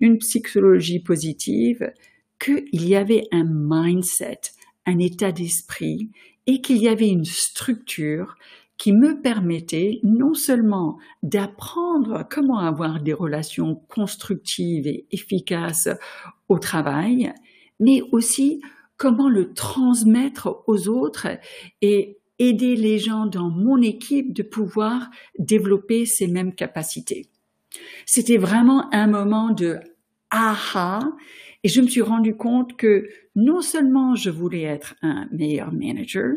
une 0.01 0.19
psychologie 0.19 1.01
positive, 1.01 1.93
qu'il 2.39 2.89
y 2.89 2.97
avait 2.97 3.27
un 3.31 3.45
mindset, 3.45 4.41
un 4.87 4.99
état 4.99 5.33
d'esprit 5.33 6.11
et 6.47 6.63
qu'il 6.63 6.79
y 6.79 6.89
avait 6.89 7.09
une 7.09 7.27
structure 7.27 8.37
qui 8.81 8.93
me 8.95 9.21
permettait 9.21 10.01
non 10.03 10.33
seulement 10.33 10.97
d'apprendre 11.23 12.27
comment 12.31 12.61
avoir 12.61 13.03
des 13.03 13.13
relations 13.13 13.75
constructives 13.75 14.87
et 14.87 15.07
efficaces 15.11 15.91
au 16.49 16.59
travail, 16.59 17.31
mais 17.79 18.01
aussi 18.11 18.63
comment 18.97 19.29
le 19.29 19.53
transmettre 19.53 20.63
aux 20.67 20.89
autres 20.89 21.29
et 21.83 22.17
aider 22.39 22.75
les 22.75 22.99
gens 22.99 23.27
dans 23.27 23.51
mon 23.51 23.83
équipe 23.83 24.33
de 24.33 24.43
pouvoir 24.43 25.11
développer 25.39 26.07
ces 26.07 26.27
mêmes 26.27 26.55
capacités. 26.55 27.27
C'était 28.07 28.39
vraiment 28.39 28.91
un 28.95 29.09
moment 29.09 29.51
de 29.51 29.79
aha 30.31 31.01
et 31.65 31.69
je 31.69 31.83
me 31.83 31.87
suis 31.87 32.01
rendu 32.01 32.35
compte 32.35 32.79
que 32.79 33.07
non 33.37 33.61
seulement 33.61 34.15
je 34.15 34.31
voulais 34.31 34.63
être 34.63 34.95
un 35.03 35.29
meilleur 35.33 35.71
manager, 35.71 36.33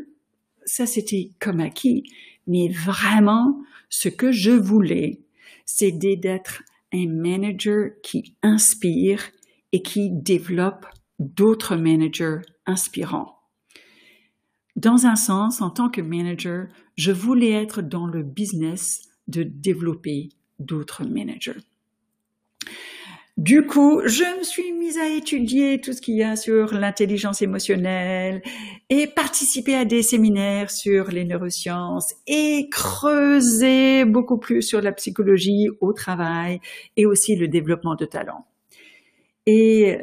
ça 0.66 0.86
c'était 0.86 1.32
comme 1.40 1.60
acquis, 1.60 2.04
mais 2.48 2.68
vraiment, 2.70 3.62
ce 3.90 4.10
que 4.10 4.32
je 4.32 4.52
voulais, 4.52 5.22
c'est 5.66 5.92
d'être 5.92 6.64
un 6.94 7.08
manager 7.08 7.92
qui 8.04 8.36
inspire 8.42 9.24
et 9.72 9.82
qui 9.82 10.10
développe 10.12 10.86
d'autres 11.20 11.76
managers 11.76 12.42
inspirants. 12.66 13.40
Dans 14.76 15.06
un 15.06 15.16
sens, 15.16 15.62
en 15.62 15.70
tant 15.70 15.90
que 15.90 16.02
manager, 16.02 16.68
je 16.96 17.12
voulais 17.12 17.52
être 17.52 17.82
dans 17.82 18.08
le 18.08 18.24
business 18.24 19.02
de 19.28 19.44
développer 19.44 20.30
d'autres 20.60 21.06
managers. 21.06 21.62
Du 23.38 23.66
coup, 23.66 24.02
je 24.06 24.24
me 24.38 24.44
suis 24.44 24.72
mise 24.74 25.00
à 25.00 25.08
étudier 25.08 25.82
tout 25.82 25.92
ce 25.92 26.02
qu'il 26.02 26.16
y 26.16 26.24
a 26.24 26.36
sur 26.36 26.72
l'intelligence 26.72 27.42
émotionnelle 27.42 28.44
et 28.92 29.08
participer 29.08 29.74
à 29.74 29.86
des 29.86 30.04
séminaires 30.04 30.70
sur 30.70 31.10
les 31.10 31.25
neurosciences 31.25 32.13
et 32.28 32.70
creuser 32.70 34.06
beaucoup 34.06 34.38
plus 34.38 34.62
sur 34.62 34.82
la 34.82 34.92
psychologie 34.92 35.68
au 35.82 35.94
travail 35.94 36.60
et 36.96 37.08
aussi 37.08 37.36
le 37.36 37.48
développement 37.48 37.96
de 37.96 38.06
talent. 38.06 38.46
Et 39.48 39.98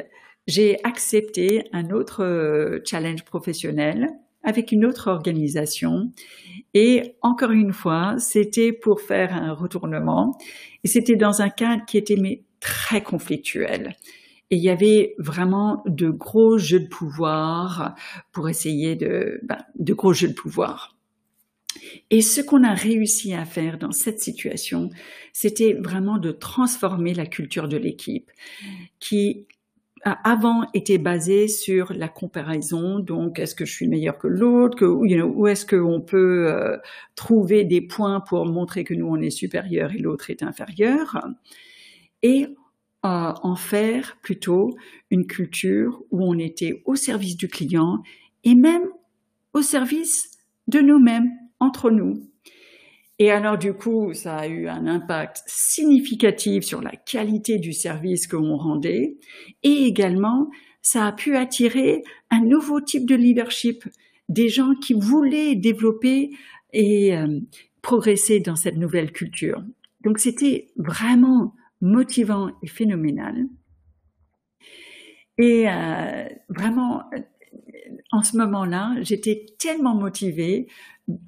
j'ai 0.45 0.83
accepté 0.83 1.63
un 1.71 1.91
autre 1.91 2.25
euh, 2.25 2.79
challenge 2.85 3.23
professionnel 3.23 4.09
avec 4.43 4.73
une 4.73 4.83
autre 4.85 5.09
organisation. 5.09 6.11
Et 6.73 7.15
encore 7.21 7.51
une 7.51 7.71
fois, 7.71 8.15
c'était 8.17 8.73
pour 8.73 8.99
faire 8.99 9.33
un 9.33 9.53
retournement. 9.53 10.37
Et 10.83 10.89
c'était 10.89 11.15
dans 11.15 11.41
un 11.41 11.49
cadre 11.49 11.85
qui 11.85 11.97
était 11.97 12.17
très 12.61 13.03
conflictuel. 13.03 13.97
Et 14.49 14.55
il 14.55 14.61
y 14.61 14.69
avait 14.69 15.15
vraiment 15.17 15.83
de 15.85 16.09
gros 16.09 16.57
jeux 16.57 16.79
de 16.79 16.87
pouvoir 16.87 17.95
pour 18.31 18.49
essayer 18.49 18.95
de, 18.95 19.39
ben, 19.43 19.59
de 19.77 19.93
gros 19.93 20.13
jeux 20.13 20.29
de 20.29 20.33
pouvoir. 20.33 20.95
Et 22.09 22.21
ce 22.21 22.41
qu'on 22.41 22.63
a 22.63 22.73
réussi 22.73 23.33
à 23.33 23.45
faire 23.45 23.77
dans 23.77 23.91
cette 23.91 24.19
situation, 24.19 24.89
c'était 25.33 25.73
vraiment 25.73 26.17
de 26.17 26.31
transformer 26.31 27.13
la 27.13 27.25
culture 27.25 27.67
de 27.67 27.77
l'équipe, 27.77 28.29
qui 28.99 29.45
avant 30.03 30.67
était 30.73 30.97
basée 30.97 31.47
sur 31.47 31.93
la 31.93 32.07
comparaison. 32.07 32.99
Donc, 32.99 33.39
est-ce 33.39 33.53
que 33.53 33.65
je 33.65 33.71
suis 33.71 33.87
meilleur 33.87 34.17
que 34.17 34.27
l'autre 34.27 34.75
que, 34.77 35.47
est-ce 35.47 35.65
qu'on 35.65 36.01
peut 36.01 36.47
euh, 36.51 36.77
trouver 37.15 37.63
des 37.63 37.81
points 37.81 38.19
pour 38.19 38.45
montrer 38.45 38.83
que 38.83 38.93
nous 38.93 39.07
on 39.07 39.21
est 39.21 39.29
supérieur 39.29 39.93
et 39.93 39.99
l'autre 39.99 40.29
est 40.29 40.43
inférieur 40.43 41.21
et 42.23 42.47
euh, 43.03 43.33
en 43.43 43.55
faire 43.55 44.17
plutôt 44.21 44.75
une 45.09 45.25
culture 45.25 46.03
où 46.11 46.23
on 46.23 46.37
était 46.37 46.83
au 46.85 46.95
service 46.95 47.35
du 47.35 47.47
client 47.47 48.03
et 48.43 48.55
même 48.55 48.83
au 49.53 49.61
service 49.61 50.37
de 50.67 50.79
nous-mêmes, 50.79 51.31
entre 51.59 51.89
nous. 51.91 52.29
Et 53.19 53.31
alors 53.31 53.57
du 53.57 53.73
coup, 53.73 54.13
ça 54.13 54.37
a 54.37 54.47
eu 54.47 54.67
un 54.67 54.87
impact 54.87 55.43
significatif 55.45 56.63
sur 56.63 56.81
la 56.81 56.91
qualité 56.91 57.59
du 57.59 57.73
service 57.73 58.27
que 58.27 58.35
l'on 58.35 58.57
rendait 58.57 59.17
et 59.63 59.85
également 59.85 60.49
ça 60.81 61.05
a 61.05 61.11
pu 61.11 61.35
attirer 61.35 62.03
un 62.29 62.41
nouveau 62.41 62.81
type 62.81 63.07
de 63.07 63.15
leadership, 63.15 63.83
des 64.29 64.49
gens 64.49 64.73
qui 64.75 64.93
voulaient 64.93 65.55
développer 65.55 66.31
et 66.73 67.15
euh, 67.15 67.39
progresser 67.81 68.39
dans 68.39 68.55
cette 68.55 68.77
nouvelle 68.77 69.11
culture. 69.11 69.63
Donc 70.03 70.17
c'était 70.17 70.71
vraiment 70.75 71.53
motivant 71.81 72.51
et 72.61 72.67
phénoménal. 72.67 73.45
Et 75.37 75.67
euh, 75.67 76.25
vraiment, 76.49 77.03
en 78.11 78.21
ce 78.21 78.37
moment-là, 78.37 78.95
j'étais 79.01 79.45
tellement 79.57 79.95
motivée 79.95 80.67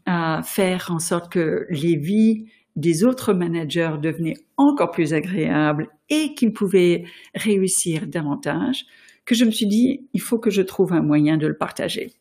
à 0.06 0.42
faire 0.44 0.90
en 0.92 1.00
sorte 1.00 1.32
que 1.32 1.66
les 1.70 1.96
vies 1.96 2.48
des 2.76 3.04
autres 3.04 3.34
managers 3.34 3.96
devenaient 4.02 4.38
encore 4.58 4.92
plus 4.92 5.14
agréables 5.14 5.90
et 6.10 6.34
qu'ils 6.34 6.54
pouvaient 6.54 7.06
réussir 7.36 8.08
davantage 8.08 8.86
que 9.26 9.36
je 9.36 9.46
me 9.46 9.52
suis 9.52 9.68
dit, 9.68 10.08
il 10.14 10.22
faut 10.22 10.40
que 10.40 10.50
je 10.50 10.62
trouve 10.62 10.94
un 10.94 11.02
moyen 11.02 11.38
de 11.38 11.48
le 11.48 11.58
partager. 11.58 12.12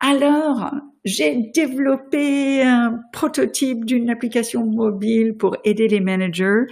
Alors, 0.00 0.74
j'ai 1.04 1.50
développé 1.54 2.62
un 2.62 3.00
prototype 3.12 3.84
d'une 3.84 4.10
application 4.10 4.66
mobile 4.66 5.36
pour 5.36 5.56
aider 5.64 5.88
les 5.88 6.00
managers 6.00 6.64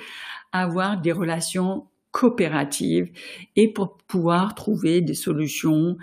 avoir 0.55 1.01
des 1.01 1.13
relations 1.13 1.87
coopératives 2.13 3.11
et 3.57 3.73
pour 3.73 3.99
pouvoir 4.07 4.55
trouver 4.55 5.01
des 5.01 5.15
solutions 5.15 5.99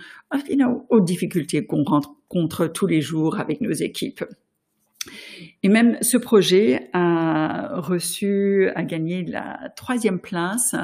aux 0.89 0.99
difficultés 0.99 1.65
qu'on 1.65 1.83
rencontre 1.83 2.67
tous 2.67 2.85
les 2.85 3.01
jours 3.01 3.39
avec 3.39 3.61
nos 3.61 3.71
équipes. 3.71 4.25
Et 5.63 5.69
même 5.69 5.97
ce 6.01 6.17
projet 6.17 6.89
a 6.93 7.79
reçu, 7.79 8.69
a 8.75 8.83
gagné 8.83 9.23
la 9.23 9.71
troisième 9.75 10.19
place, 10.19 10.75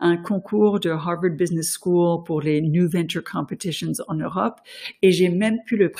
un 0.00 0.16
concours 0.16 0.80
de 0.80 0.90
Harvard 0.90 1.32
Business 1.32 1.76
School 1.78 2.22
pour 2.24 2.40
les 2.40 2.62
New 2.62 2.88
Venture 2.88 3.24
Competitions 3.24 3.92
en 4.06 4.14
Europe, 4.14 4.60
et 5.02 5.10
j'ai 5.12 5.28
même 5.28 5.58
pu 5.66 5.76
le 5.76 5.90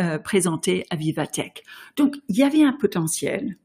euh, 0.00 0.18
présenter 0.18 0.84
à 0.90 0.96
Vivatech. 0.96 1.64
Donc, 1.96 2.16
il 2.28 2.36
y 2.36 2.42
avait 2.44 2.62
un 2.62 2.72
potentiel. 2.72 3.56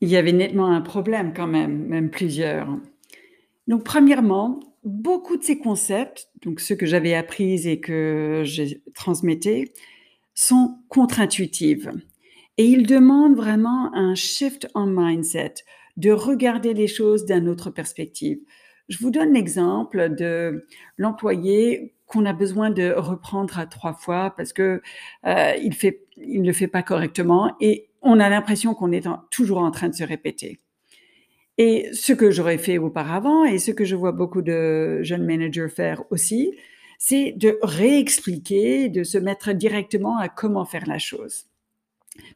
Il 0.00 0.08
y 0.08 0.16
avait 0.16 0.32
nettement 0.32 0.70
un 0.70 0.80
problème 0.80 1.32
quand 1.34 1.46
même, 1.46 1.86
même 1.86 2.10
plusieurs. 2.10 2.68
Donc, 3.66 3.84
premièrement, 3.84 4.60
beaucoup 4.84 5.36
de 5.36 5.42
ces 5.42 5.58
concepts, 5.58 6.28
donc 6.42 6.60
ceux 6.60 6.76
que 6.76 6.86
j'avais 6.86 7.14
appris 7.14 7.68
et 7.68 7.80
que 7.80 8.42
j'ai 8.44 8.82
transmettais, 8.94 9.72
sont 10.34 10.78
contre-intuitifs. 10.88 11.88
Et 12.56 12.64
ils 12.64 12.86
demandent 12.86 13.36
vraiment 13.36 13.94
un 13.94 14.14
shift 14.14 14.68
en 14.74 14.86
mindset, 14.86 15.54
de 15.96 16.10
regarder 16.12 16.74
les 16.74 16.86
choses 16.86 17.24
d'une 17.24 17.48
autre 17.48 17.70
perspective. 17.70 18.38
Je 18.88 18.98
vous 18.98 19.10
donne 19.10 19.34
l'exemple 19.34 20.14
de 20.14 20.64
l'employé 20.96 21.94
qu'on 22.06 22.24
a 22.24 22.32
besoin 22.32 22.70
de 22.70 22.92
reprendre 22.92 23.58
à 23.58 23.66
trois 23.66 23.92
fois 23.92 24.32
parce 24.36 24.52
que 24.52 24.80
euh, 25.26 25.52
il 25.62 25.74
fait, 25.74 26.06
il 26.16 26.42
ne 26.42 26.52
fait 26.52 26.68
pas 26.68 26.82
correctement 26.82 27.54
et 27.60 27.87
on 28.02 28.20
a 28.20 28.28
l'impression 28.28 28.74
qu'on 28.74 28.92
est 28.92 29.06
toujours 29.30 29.58
en 29.58 29.70
train 29.70 29.88
de 29.88 29.94
se 29.94 30.04
répéter. 30.04 30.60
Et 31.58 31.88
ce 31.92 32.12
que 32.12 32.30
j'aurais 32.30 32.58
fait 32.58 32.78
auparavant 32.78 33.44
et 33.44 33.58
ce 33.58 33.72
que 33.72 33.84
je 33.84 33.96
vois 33.96 34.12
beaucoup 34.12 34.42
de 34.42 35.02
jeunes 35.02 35.24
managers 35.24 35.68
faire 35.68 36.04
aussi, 36.10 36.54
c'est 36.98 37.32
de 37.32 37.58
réexpliquer, 37.62 38.88
de 38.88 39.02
se 39.02 39.18
mettre 39.18 39.52
directement 39.52 40.18
à 40.18 40.28
comment 40.28 40.64
faire 40.64 40.86
la 40.86 40.98
chose. 40.98 41.46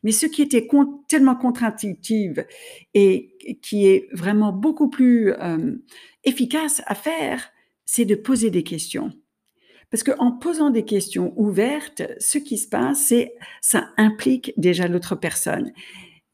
Mais 0.02 0.12
ce 0.12 0.26
qui 0.26 0.42
était 0.42 0.68
tellement 1.08 1.36
contre-intuitif 1.36 2.38
et 2.94 3.58
qui 3.62 3.86
est 3.86 4.08
vraiment 4.12 4.52
beaucoup 4.52 4.88
plus 4.88 5.32
euh, 5.32 5.76
efficace 6.24 6.82
à 6.86 6.94
faire, 6.94 7.50
c'est 7.84 8.04
de 8.04 8.14
poser 8.14 8.50
des 8.50 8.62
questions. 8.62 9.12
Parce 9.92 10.02
qu'en 10.04 10.32
posant 10.32 10.70
des 10.70 10.86
questions 10.86 11.34
ouvertes, 11.36 12.02
ce 12.18 12.38
qui 12.38 12.56
se 12.56 12.66
passe, 12.66 13.04
c'est 13.08 13.34
ça 13.60 13.90
implique 13.98 14.54
déjà 14.56 14.88
l'autre 14.88 15.14
personne 15.14 15.70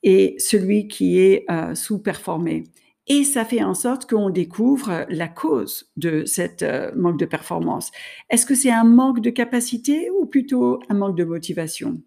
et 0.05 0.37
celui 0.39 0.87
qui 0.87 1.19
est 1.19 1.45
euh, 1.51 1.75
sous-performé. 1.75 2.65
Et 3.09 3.25
ça 3.25 3.45
fait 3.45 3.65
en 3.65 3.75
sorte 3.75 4.09
qu'on 4.09 4.31
découvre 4.31 5.07
la 5.09 5.27
cause 5.27 5.91
de 5.97 6.25
cette 6.25 6.63
euh, 6.63 6.93
manque 6.95 7.19
de 7.19 7.25
performance. 7.25 7.91
Est-ce 8.31 8.47
que 8.47 8.55
c'est 8.55 8.71
un 8.71 8.85
manque 8.85 9.21
de 9.21 9.31
capacité 9.31 10.09
ou 10.11 10.27
plutôt 10.27 10.79
un 10.89 10.95
manque 10.95 11.17
de 11.17 11.25
motivation? 11.25 12.01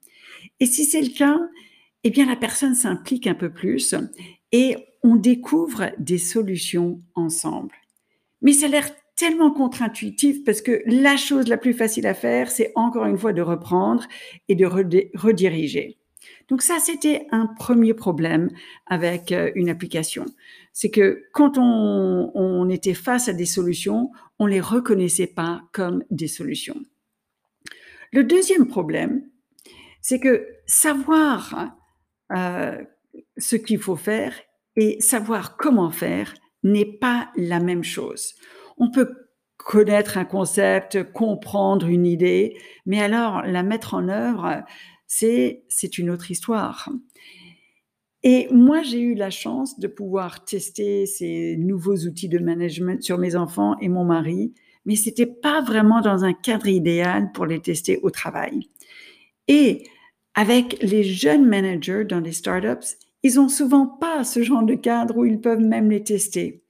Et 0.62 0.66
si 0.66 0.86
c'est 0.86 1.02
le 1.02 1.10
cas, 1.10 1.38
eh 2.06 2.12
bien 2.12 2.28
la 2.28 2.38
personne 2.38 2.76
s'implique 2.76 3.28
un 3.28 3.36
peu 3.36 3.52
plus 3.52 3.94
et 4.54 4.78
on 5.04 5.18
découvre 5.18 5.92
des 5.98 6.18
solutions 6.18 7.02
ensemble. 7.14 7.76
Mais 8.42 8.54
ça 8.54 8.68
a 8.68 8.70
l'air 8.70 8.90
tellement 9.22 9.52
contre-intuitif 9.52 10.44
parce 10.44 10.64
que 10.64 10.82
la 10.88 11.16
chose 11.16 11.48
la 11.48 11.58
plus 11.58 11.74
facile 11.74 12.08
à 12.08 12.16
faire, 12.16 12.50
c'est 12.50 12.72
encore 12.74 13.06
une 13.06 13.20
fois 13.20 13.34
de 13.34 13.44
reprendre 13.44 14.08
et 14.50 14.56
de 14.56 14.66
rediriger. 14.66 16.00
Donc 16.48 16.64
ça, 16.64 16.80
c'était 16.80 17.28
un 17.30 17.46
premier 17.46 17.94
problème 17.94 18.50
avec 18.88 19.32
euh, 19.32 19.52
une 19.54 19.70
application. 19.70 20.26
C'est 20.74 20.90
que 20.90 21.26
quand 21.34 21.60
on, 21.60 22.68
était 22.70 22.96
face 22.96 23.28
à 23.28 23.34
des 23.34 23.46
solutions, 23.46 24.10
on 24.40 24.48
les 24.48 24.60
reconnaissait 24.60 25.28
pas 25.28 25.62
comme 25.72 26.04
des 26.10 26.28
solutions. 26.28 26.82
Le 28.12 28.24
deuxième 28.24 28.68
problème, 28.68 29.22
c'est 30.02 30.20
que 30.20 30.48
savoir 30.66 31.76
euh, 32.32 32.82
ce 33.38 33.56
qu'il 33.56 33.78
faut 33.78 33.98
faire 33.98 34.34
et 34.76 35.00
savoir 35.00 35.58
comment 35.58 35.92
faire 35.92 36.34
n'est 36.64 36.98
pas 36.98 37.30
la 37.36 37.60
même 37.60 37.84
chose. 37.84 38.34
On 38.82 38.89
peut 38.89 39.30
connaître 39.58 40.17
un 40.17 40.26
concept, 40.26 41.13
comprendre 41.13 41.88
une 41.88 42.08
idée, 42.08 42.58
mais 42.88 43.00
alors 43.00 43.44
la 43.44 43.62
mettre 43.62 43.94
en 43.94 44.10
œuvre, 44.10 44.63
c'est, 45.06 45.63
c'est 45.70 46.00
une 46.00 46.10
autre 46.10 46.32
histoire. 46.32 46.89
Et 48.24 48.48
moi, 48.52 48.82
j'ai 48.82 49.00
eu 49.00 49.13
la 49.13 49.30
chance 49.30 49.80
de 49.80 49.88
pouvoir 49.88 50.46
tester 50.46 51.06
ces 51.06 51.58
nouveaux 51.58 51.96
outils 51.96 52.28
de 52.28 52.39
management 52.39 53.04
sur 53.04 53.20
mes 53.20 53.36
enfants 53.36 53.78
et 53.80 53.88
mon 53.88 54.04
mari, 54.04 54.54
mais 54.86 54.96
c'était 54.96 55.28
pas 55.28 55.62
vraiment 55.62 56.02
dans 56.02 56.24
un 56.24 56.34
cadre 56.34 56.67
idéal 56.67 57.32
pour 57.34 57.46
les 57.46 57.60
tester 57.60 58.00
au 58.02 58.10
travail. 58.10 58.67
Et 59.48 59.84
avec 60.34 60.82
les 60.82 61.04
jeunes 61.04 61.46
managers 61.46 62.04
dans 62.04 62.20
les 62.20 62.32
startups, 62.32 62.96
ils 63.22 63.39
ont 63.39 63.50
souvent 63.50 63.86
pas 63.86 64.24
ce 64.24 64.41
genre 64.41 64.63
de 64.63 64.76
cadre 64.76 65.17
où 65.17 65.26
ils 65.26 65.39
peuvent 65.39 65.60
même 65.60 65.91
les 65.91 66.04
tester. 66.04 66.63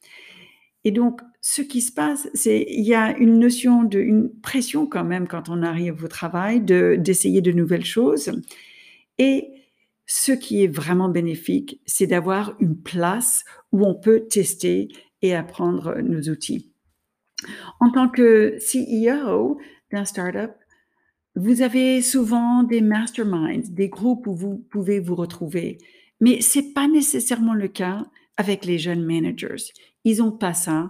Et 0.84 0.92
donc, 0.92 1.22
ce 1.42 1.62
qui 1.62 1.82
se 1.82 1.92
passe, 1.92 2.30
c'est 2.34 2.66
il 2.70 2.86
y 2.86 2.96
a 2.96 3.16
une 3.18 3.40
notion 3.40 3.84
de 3.84 4.00
une 4.00 4.30
pression 4.42 4.88
quand 4.88 5.04
même 5.04 5.28
quand 5.28 5.50
on 5.50 5.64
arrive 5.64 6.04
au 6.04 6.08
travail 6.08 6.62
de 6.62 6.96
d'essayer 7.00 7.42
de 7.42 7.52
nouvelles 7.52 7.86
choses. 7.86 8.32
Et 9.18 9.48
ce 10.06 10.32
qui 10.32 10.64
est 10.64 10.68
vraiment 10.68 11.10
bénéfique, 11.10 11.80
c'est 11.86 12.08
d'avoir 12.08 12.56
une 12.60 12.78
place 12.78 13.46
où 13.72 13.86
on 13.86 13.96
peut 13.96 14.28
tester 14.28 14.90
et 15.22 15.36
apprendre 15.36 16.02
nos 16.02 16.22
outils. 16.32 16.74
En 17.80 17.92
tant 17.92 18.10
que 18.10 18.58
CEO 18.60 19.60
d'un 19.92 20.06
startup, 20.06 20.52
vous 21.36 21.62
avez 21.62 22.02
souvent 22.02 22.64
des 22.64 22.82
masterminds, 22.82 23.70
des 23.70 23.90
groupes 23.90 24.28
où 24.28 24.36
vous 24.36 24.58
pouvez 24.70 25.00
vous 25.00 25.16
retrouver, 25.16 25.78
mais 26.20 26.42
c'est 26.42 26.74
pas 26.74 26.88
nécessairement 26.88 27.54
le 27.54 27.68
cas 27.68 28.06
avec 28.38 28.66
les 28.66 28.80
jeunes 28.80 29.06
managers. 29.06 29.72
Ils 30.04 30.18
n'ont 30.18 30.32
pas 30.32 30.54
ça 30.54 30.90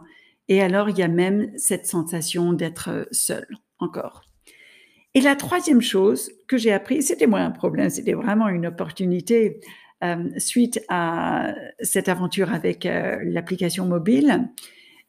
et 0.52 0.62
alors, 0.62 0.90
il 0.90 0.98
y 0.98 1.02
a 1.02 1.08
même 1.08 1.50
cette 1.56 1.86
sensation 1.86 2.52
d'être 2.52 2.90
euh, 2.90 3.06
seul 3.12 3.48
encore. 3.80 4.24
Et 5.14 5.22
la 5.22 5.38
troisième 5.38 5.82
chose 5.82 6.30
que 6.50 6.58
j'ai 6.58 6.74
appris, 6.74 7.02
c'était 7.04 7.26
moins 7.26 7.46
un 7.46 7.52
problème, 7.52 7.90
c'était 7.90 8.12
vraiment 8.12 8.50
une 8.50 8.66
opportunité 8.66 9.62
euh, 10.04 10.30
suite 10.38 10.82
à 10.90 11.56
cette 11.80 12.10
aventure 12.10 12.52
avec 12.52 12.86
euh, 12.86 13.18
l'application 13.24 13.86
mobile, 13.86 14.50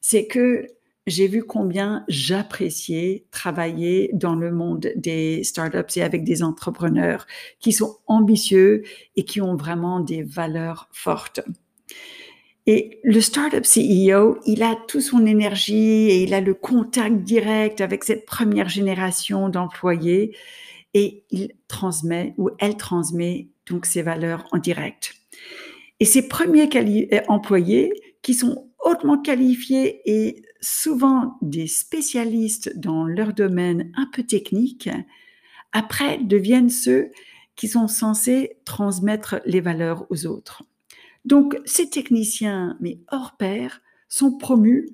c'est 0.00 0.28
que 0.28 0.64
j'ai 1.08 1.26
vu 1.26 1.42
combien 1.42 2.04
j'appréciais 2.06 3.26
travailler 3.32 4.10
dans 4.12 4.36
le 4.36 4.52
monde 4.52 4.92
des 4.94 5.42
startups 5.42 5.96
et 5.96 6.02
avec 6.02 6.22
des 6.22 6.44
entrepreneurs 6.44 7.26
qui 7.58 7.72
sont 7.72 7.96
ambitieux 8.06 8.84
et 9.16 9.24
qui 9.24 9.40
ont 9.40 9.56
vraiment 9.56 9.98
des 9.98 10.22
valeurs 10.22 10.88
fortes. 10.92 11.40
Et 12.66 13.00
le 13.02 13.20
startup 13.20 13.64
CEO, 13.64 14.38
il 14.46 14.62
a 14.62 14.76
toute 14.86 15.00
son 15.00 15.26
énergie 15.26 16.10
et 16.10 16.22
il 16.22 16.32
a 16.32 16.40
le 16.40 16.54
contact 16.54 17.16
direct 17.22 17.80
avec 17.80 18.04
cette 18.04 18.24
première 18.24 18.68
génération 18.68 19.48
d'employés 19.48 20.36
et 20.94 21.24
il 21.30 21.52
transmet 21.66 22.34
ou 22.38 22.50
elle 22.58 22.76
transmet 22.76 23.48
donc 23.66 23.86
ses 23.86 24.02
valeurs 24.02 24.46
en 24.52 24.58
direct. 24.58 25.14
Et 25.98 26.04
ces 26.04 26.28
premiers 26.28 26.68
euh, 27.12 27.20
employés 27.28 27.92
qui 28.22 28.34
sont 28.34 28.70
hautement 28.84 29.20
qualifiés 29.20 30.00
et 30.04 30.42
souvent 30.60 31.36
des 31.42 31.66
spécialistes 31.66 32.76
dans 32.78 33.04
leur 33.04 33.32
domaine 33.32 33.92
un 33.96 34.06
peu 34.12 34.22
technique 34.22 34.88
après 35.72 36.18
deviennent 36.18 36.70
ceux 36.70 37.10
qui 37.56 37.68
sont 37.68 37.88
censés 37.88 38.58
transmettre 38.64 39.40
les 39.46 39.60
valeurs 39.60 40.06
aux 40.10 40.26
autres. 40.26 40.62
Donc, 41.24 41.58
ces 41.64 41.88
techniciens, 41.88 42.76
mais 42.80 42.98
hors 43.10 43.36
pair, 43.36 43.80
sont 44.08 44.36
promus 44.36 44.88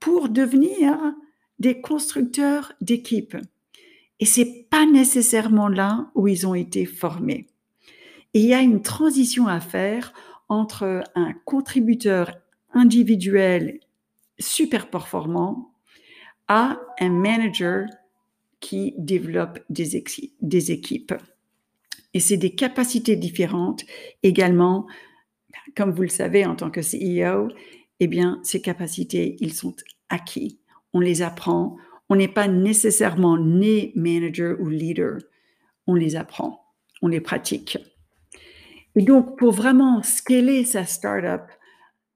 pour 0.00 0.28
devenir 0.28 1.14
des 1.58 1.80
constructeurs 1.80 2.72
d'équipes. 2.80 3.36
Et 4.20 4.24
c'est 4.24 4.66
pas 4.70 4.86
nécessairement 4.86 5.68
là 5.68 6.10
où 6.14 6.28
ils 6.28 6.46
ont 6.46 6.54
été 6.54 6.86
formés. 6.86 7.46
Et 8.34 8.40
il 8.40 8.46
y 8.46 8.54
a 8.54 8.60
une 8.60 8.82
transition 8.82 9.46
à 9.46 9.60
faire 9.60 10.12
entre 10.48 11.02
un 11.14 11.32
contributeur 11.44 12.32
individuel 12.72 13.80
super 14.38 14.90
performant 14.90 15.72
à 16.48 16.80
un 17.00 17.10
manager 17.10 17.86
qui 18.60 18.94
développe 18.96 19.58
des, 19.70 20.02
des 20.40 20.72
équipes. 20.72 21.14
Et 22.14 22.20
c'est 22.20 22.36
des 22.36 22.54
capacités 22.54 23.16
différentes 23.16 23.84
également. 24.22 24.86
Comme 25.76 25.92
vous 25.92 26.02
le 26.02 26.08
savez, 26.08 26.44
en 26.44 26.56
tant 26.56 26.70
que 26.70 26.80
CEO, 26.80 27.48
eh 28.00 28.06
bien, 28.06 28.40
ces 28.42 28.60
capacités, 28.60 29.36
ils 29.40 29.54
sont 29.54 29.74
acquis. 30.08 30.60
On 30.92 31.00
les 31.00 31.22
apprend. 31.22 31.76
On 32.08 32.16
n'est 32.16 32.28
pas 32.28 32.48
nécessairement 32.48 33.38
né 33.38 33.92
manager 33.94 34.60
ou 34.60 34.68
leader. 34.68 35.18
On 35.86 35.94
les 35.94 36.16
apprend. 36.16 36.64
On 37.00 37.08
les 37.08 37.20
pratique. 37.20 37.78
Et 38.96 39.02
donc, 39.02 39.38
pour 39.38 39.52
vraiment 39.52 40.02
scaler 40.02 40.64
sa 40.64 40.84
startup, 40.84 41.42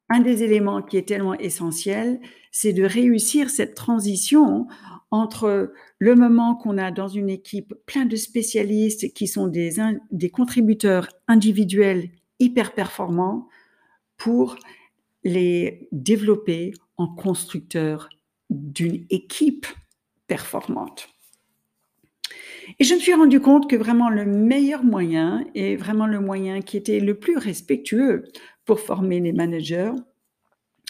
un 0.09 0.21
des 0.21 0.43
éléments 0.43 0.83
qui 0.83 0.97
est 0.97 1.09
tellement 1.09 1.35
essentiel, 1.35 2.21
c'est 2.53 2.73
de 2.73 2.85
réussir 2.85 3.51
cette 3.51 3.75
transition 3.75 4.67
entre 5.11 5.73
le 5.99 6.15
moment 6.15 6.57
qu'on 6.57 6.79
a 6.79 6.91
dans 6.91 7.09
une 7.09 7.31
équipe 7.31 7.75
plein 7.87 8.05
de 8.05 8.17
spécialistes 8.17 9.13
qui 9.15 9.27
sont 9.27 9.47
des, 9.47 9.75
des 10.11 10.31
contributeurs 10.31 11.09
individuels 11.29 12.11
hyper 12.39 12.73
performants 12.75 13.49
pour 14.17 14.57
les 15.25 15.89
développer 15.93 16.73
en 16.97 17.09
constructeurs 17.09 18.09
d'une 18.51 19.07
équipe 19.11 19.67
performante. 20.27 21.09
Et 22.79 22.85
je 22.85 22.95
me 22.95 23.01
suis 23.01 23.15
rendu 23.15 23.41
compte 23.41 23.71
que 23.71 23.77
vraiment 23.77 24.11
le 24.11 24.27
meilleur 24.27 24.83
moyen, 24.83 25.45
et 25.55 25.77
vraiment 25.77 26.07
le 26.07 26.21
moyen 26.21 26.61
qui 26.63 26.77
était 26.77 27.01
le 27.01 27.19
plus 27.19 27.37
respectueux 27.37 28.25
pour 28.65 28.81
former 28.81 29.21
les 29.21 29.33
managers, 29.33 29.93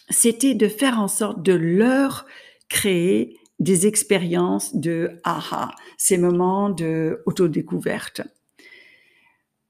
c'était 0.09 0.55
de 0.55 0.69
faire 0.69 1.01
en 1.01 1.09
sorte 1.09 1.43
de 1.43 1.53
leur 1.53 2.27
créer 2.69 3.37
des 3.59 3.87
expériences 3.87 4.75
de 4.75 5.21
aha, 5.25 5.71
ces 5.97 6.19
moments 6.19 6.71
de 6.71 7.23
autodécouverte. 7.27 8.23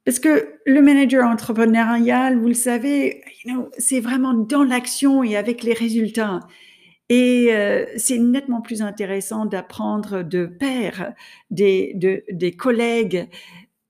Parce 0.06 0.20
que 0.20 0.60
le 0.64 0.80
manager 0.82 1.28
entrepreneurial, 1.28 2.38
vous 2.38 2.46
le 2.46 2.54
savez, 2.54 3.24
c'est 3.76 3.98
vraiment 3.98 4.34
dans 4.34 4.62
l'action 4.62 5.24
et 5.24 5.36
avec 5.36 5.64
les 5.64 5.72
résultats. 5.72 6.38
Et 7.08 7.48
euh, 7.50 7.86
c'est 7.96 8.18
nettement 8.18 8.60
plus 8.60 8.82
intéressant 8.82 9.46
d'apprendre 9.46 10.22
de 10.22 10.46
pairs, 10.46 11.12
des, 11.50 12.54
collègues 12.56 13.28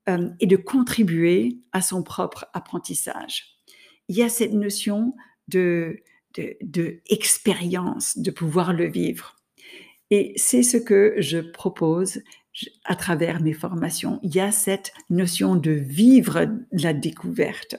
euh, 0.09 0.31
et 0.40 0.46
de 0.46 0.57
contribuer 0.57 1.59
à 1.72 1.83
son 1.83 2.02
propre 2.02 2.46
apprentissage. 2.55 3.59
Il 4.09 4.16
y 4.16 4.22
a 4.22 4.31
cette 4.31 4.55
notion 4.55 5.12
de, 5.48 5.98
de, 6.35 6.57
de 6.62 8.31
pouvoir 8.31 8.72
le 8.72 8.87
vivre. 8.87 9.37
Et 10.11 10.33
c'est 10.37 10.62
ce 10.62 10.79
que 10.79 11.14
je 11.18 11.38
propose 11.38 12.22
à 12.85 12.97
travers 12.97 13.42
mes 13.42 13.53
formations. 13.53 14.21
Il 14.23 14.35
y 14.35 14.40
a 14.40 14.53
cette 14.53 14.92
notion 15.11 15.57
de 15.57 15.71
vivre 15.71 16.47
la 16.73 16.92
découverte. 16.92 17.77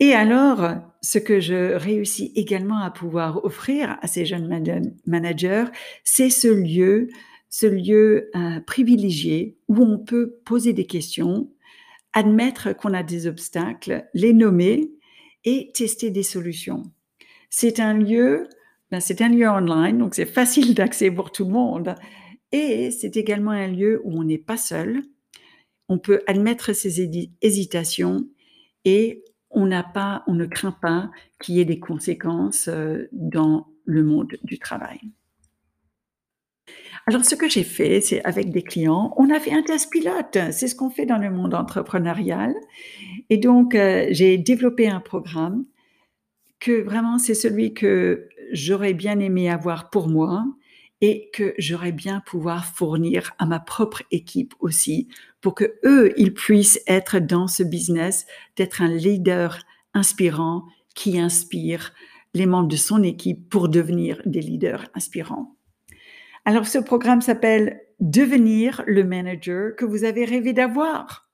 Et 0.00 0.14
alors, 0.14 0.76
ce 1.02 1.18
que 1.18 1.40
je 1.40 1.74
réussis 1.74 2.32
également 2.34 2.78
à 2.78 2.90
pouvoir 2.90 3.44
offrir 3.44 3.98
à 4.00 4.06
ces 4.06 4.24
jeunes 4.24 4.48
managers, 5.06 5.66
c'est 6.04 6.30
ce 6.30 6.48
lieu, 6.48 7.08
ce 7.50 7.66
lieu 7.66 8.30
euh, 8.34 8.60
privilégié 8.60 9.58
où 9.68 9.82
on 9.82 9.98
peut 9.98 10.40
poser 10.46 10.72
des 10.72 10.86
questions, 10.86 11.50
admettre 12.14 12.74
qu'on 12.74 12.94
a 12.94 13.02
des 13.02 13.26
obstacles, 13.26 14.06
les 14.14 14.32
nommer 14.32 14.90
et 15.44 15.70
tester 15.74 16.10
des 16.10 16.22
solutions. 16.22 16.84
C'est 17.50 17.78
un 17.78 17.94
lieu, 17.94 18.48
ben 18.90 19.00
c'est 19.00 19.20
un 19.20 19.28
lieu 19.28 19.48
online, 19.48 19.98
donc 19.98 20.14
c'est 20.14 20.26
facile 20.26 20.74
d'accès 20.74 21.10
pour 21.10 21.30
tout 21.30 21.44
le 21.44 21.50
monde. 21.50 21.94
Et 22.52 22.90
c'est 22.90 23.16
également 23.16 23.52
un 23.52 23.68
lieu 23.68 24.00
où 24.04 24.18
on 24.18 24.24
n'est 24.24 24.38
pas 24.38 24.56
seul. 24.56 25.02
On 25.88 25.98
peut 25.98 26.22
admettre 26.26 26.72
ses 26.72 27.30
hésitations 27.42 28.26
et 28.84 29.24
on 29.50 29.66
n'a 29.66 29.82
pas, 29.82 30.22
on 30.26 30.34
ne 30.34 30.46
craint 30.46 30.76
pas 30.80 31.10
qu'il 31.40 31.56
y 31.56 31.60
ait 31.60 31.64
des 31.64 31.80
conséquences 31.80 32.68
euh, 32.68 33.08
dans 33.12 33.66
le 33.84 34.04
monde 34.04 34.36
du 34.44 34.58
travail. 34.58 35.00
Alors, 37.06 37.24
ce 37.24 37.34
que 37.34 37.48
j'ai 37.48 37.64
fait, 37.64 38.00
c'est 38.00 38.22
avec 38.24 38.50
des 38.50 38.62
clients, 38.62 39.14
on 39.16 39.30
a 39.30 39.40
fait 39.40 39.52
un 39.52 39.62
test 39.62 39.90
pilote. 39.90 40.38
C'est 40.52 40.68
ce 40.68 40.74
qu'on 40.74 40.90
fait 40.90 41.06
dans 41.06 41.18
le 41.18 41.30
monde 41.30 41.54
entrepreneurial. 41.54 42.54
Et 43.30 43.38
donc, 43.38 43.74
euh, 43.74 44.06
j'ai 44.10 44.38
développé 44.38 44.88
un 44.88 45.00
programme 45.00 45.64
que 46.60 46.82
vraiment, 46.82 47.18
c'est 47.18 47.34
celui 47.34 47.74
que 47.74 48.28
j'aurais 48.52 48.94
bien 48.94 49.18
aimé 49.18 49.50
avoir 49.50 49.90
pour 49.90 50.08
moi 50.08 50.44
et 51.00 51.30
que 51.32 51.54
j'aurais 51.58 51.92
bien 51.92 52.20
pouvoir 52.20 52.64
fournir 52.64 53.32
à 53.38 53.46
ma 53.46 53.60
propre 53.60 54.02
équipe 54.10 54.54
aussi 54.60 55.08
pour 55.40 55.54
que 55.54 55.78
eux, 55.84 56.12
ils 56.16 56.34
puissent 56.34 56.82
être 56.86 57.18
dans 57.18 57.46
ce 57.46 57.62
business, 57.62 58.26
d'être 58.56 58.82
un 58.82 58.88
leader 58.88 59.58
inspirant 59.94 60.64
qui 60.94 61.18
inspire 61.18 61.92
les 62.34 62.46
membres 62.46 62.68
de 62.68 62.76
son 62.76 63.02
équipe 63.02 63.48
pour 63.48 63.68
devenir 63.68 64.20
des 64.26 64.40
leaders 64.40 64.86
inspirants. 64.94 65.56
Alors, 66.44 66.66
ce 66.66 66.78
programme 66.78 67.20
s'appelle 67.20 67.80
Devenir 68.00 68.82
le 68.86 69.04
manager 69.04 69.76
que 69.76 69.84
vous 69.84 70.04
avez 70.04 70.24
rêvé 70.24 70.54
d'avoir. 70.54 71.28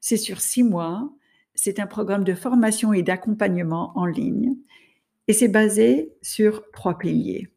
C'est 0.00 0.16
sur 0.16 0.40
six 0.40 0.64
mois. 0.64 1.08
C'est 1.54 1.78
un 1.78 1.86
programme 1.86 2.24
de 2.24 2.34
formation 2.34 2.92
et 2.92 3.02
d'accompagnement 3.02 3.92
en 3.94 4.06
ligne. 4.06 4.54
Et 5.28 5.32
c'est 5.32 5.48
basé 5.48 6.12
sur 6.20 6.64
trois 6.72 6.98
piliers. 6.98 7.53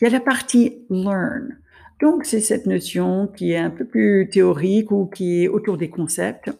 Il 0.00 0.04
y 0.04 0.06
a 0.06 0.10
la 0.10 0.20
partie 0.20 0.84
learn. 0.88 1.58
Donc, 2.00 2.24
c'est 2.24 2.40
cette 2.40 2.66
notion 2.66 3.26
qui 3.26 3.52
est 3.52 3.58
un 3.58 3.70
peu 3.70 3.84
plus 3.84 4.28
théorique 4.30 4.90
ou 4.90 5.06
qui 5.06 5.44
est 5.44 5.48
autour 5.48 5.76
des 5.76 5.90
concepts. 5.90 6.50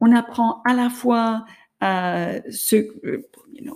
On 0.00 0.14
apprend 0.14 0.62
à 0.64 0.72
la 0.72 0.88
fois 0.88 1.44
euh, 1.82 2.40
euh, 2.72 3.18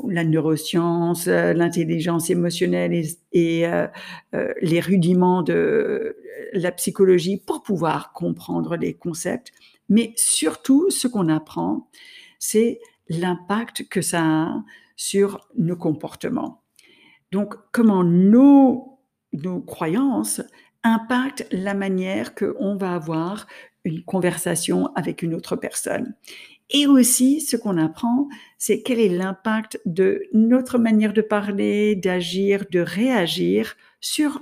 la 0.09 0.25
neuroscience, 0.25 1.29
euh, 1.29 1.53
l'intelligence 1.53 2.31
émotionnelle 2.31 3.05
et, 3.33 3.67
les 4.63 4.81
rudiments 4.81 5.43
de 5.43 6.17
la 6.55 6.73
psychologie 6.73 7.37
pour 7.37 7.63
pouvoir 7.63 8.13
comprendre 8.15 8.77
les 8.77 8.95
concepts. 8.95 9.53
Mais 9.91 10.13
surtout, 10.17 10.89
ce 10.91 11.09
qu'on 11.09 11.29
apprend, 11.29 11.89
c'est 12.39 12.81
l'impact 13.09 13.89
que 13.89 14.01
ça 14.01 14.23
a 14.23 14.65
sur 14.97 15.47
nos 15.57 15.77
comportements. 15.77 16.63
Donc, 17.33 17.55
comment 17.73 18.05
nos, 18.05 18.99
croyances 19.67 20.43
impactent 20.83 21.47
la 21.53 21.75
manière 21.75 22.35
qu'on 22.35 22.77
va 22.77 22.95
avoir 22.95 23.47
une 23.85 24.03
conversation 24.03 24.87
avec 24.95 25.23
une 25.23 25.35
autre 25.35 25.57
personne. 25.57 26.15
Et 26.71 26.87
aussi, 26.87 27.41
ce 27.41 27.57
qu'on 27.57 27.79
apprend, 27.79 28.29
c'est 28.59 28.83
quel 28.83 29.01
est 29.01 29.09
l'impact 29.09 29.81
de 29.87 30.23
notre 30.33 30.79
manière 30.79 31.13
de 31.13 31.23
parler, 31.23 31.97
d'agir, 31.97 32.65
de 32.71 32.81
réagir 32.81 33.77
sur 34.01 34.41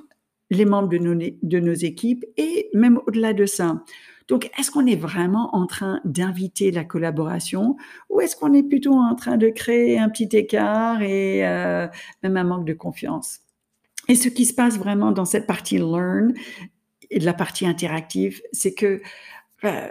les 0.50 0.64
membres 0.64 0.88
de 0.88 0.98
nos, 0.98 1.14
de 1.14 1.60
nos 1.60 1.74
équipes 1.74 2.24
et 2.36 2.68
même 2.74 2.98
au-delà 3.06 3.32
de 3.32 3.46
ça. 3.46 3.82
Donc, 4.28 4.50
est-ce 4.58 4.70
qu'on 4.70 4.86
est 4.86 4.96
vraiment 4.96 5.56
en 5.56 5.66
train 5.66 6.00
d'inviter 6.04 6.70
la 6.70 6.84
collaboration 6.84 7.76
ou 8.10 8.20
est-ce 8.20 8.36
qu'on 8.36 8.52
est 8.52 8.62
plutôt 8.62 8.92
en 8.92 9.14
train 9.14 9.38
de 9.38 9.48
créer 9.48 9.98
un 9.98 10.10
petit 10.10 10.28
écart 10.36 11.02
et 11.02 11.46
euh, 11.46 11.88
même 12.22 12.36
un 12.36 12.44
manque 12.44 12.66
de 12.66 12.74
confiance? 12.74 13.40
Et 14.06 14.14
ce 14.14 14.28
qui 14.28 14.44
se 14.44 14.54
passe 14.54 14.78
vraiment 14.78 15.12
dans 15.12 15.24
cette 15.24 15.46
partie 15.46 15.78
learn 15.78 16.34
et 17.10 17.18
de 17.18 17.24
la 17.24 17.34
partie 17.34 17.66
interactive, 17.66 18.42
c'est 18.52 18.74
que 18.74 19.00
euh, 19.64 19.88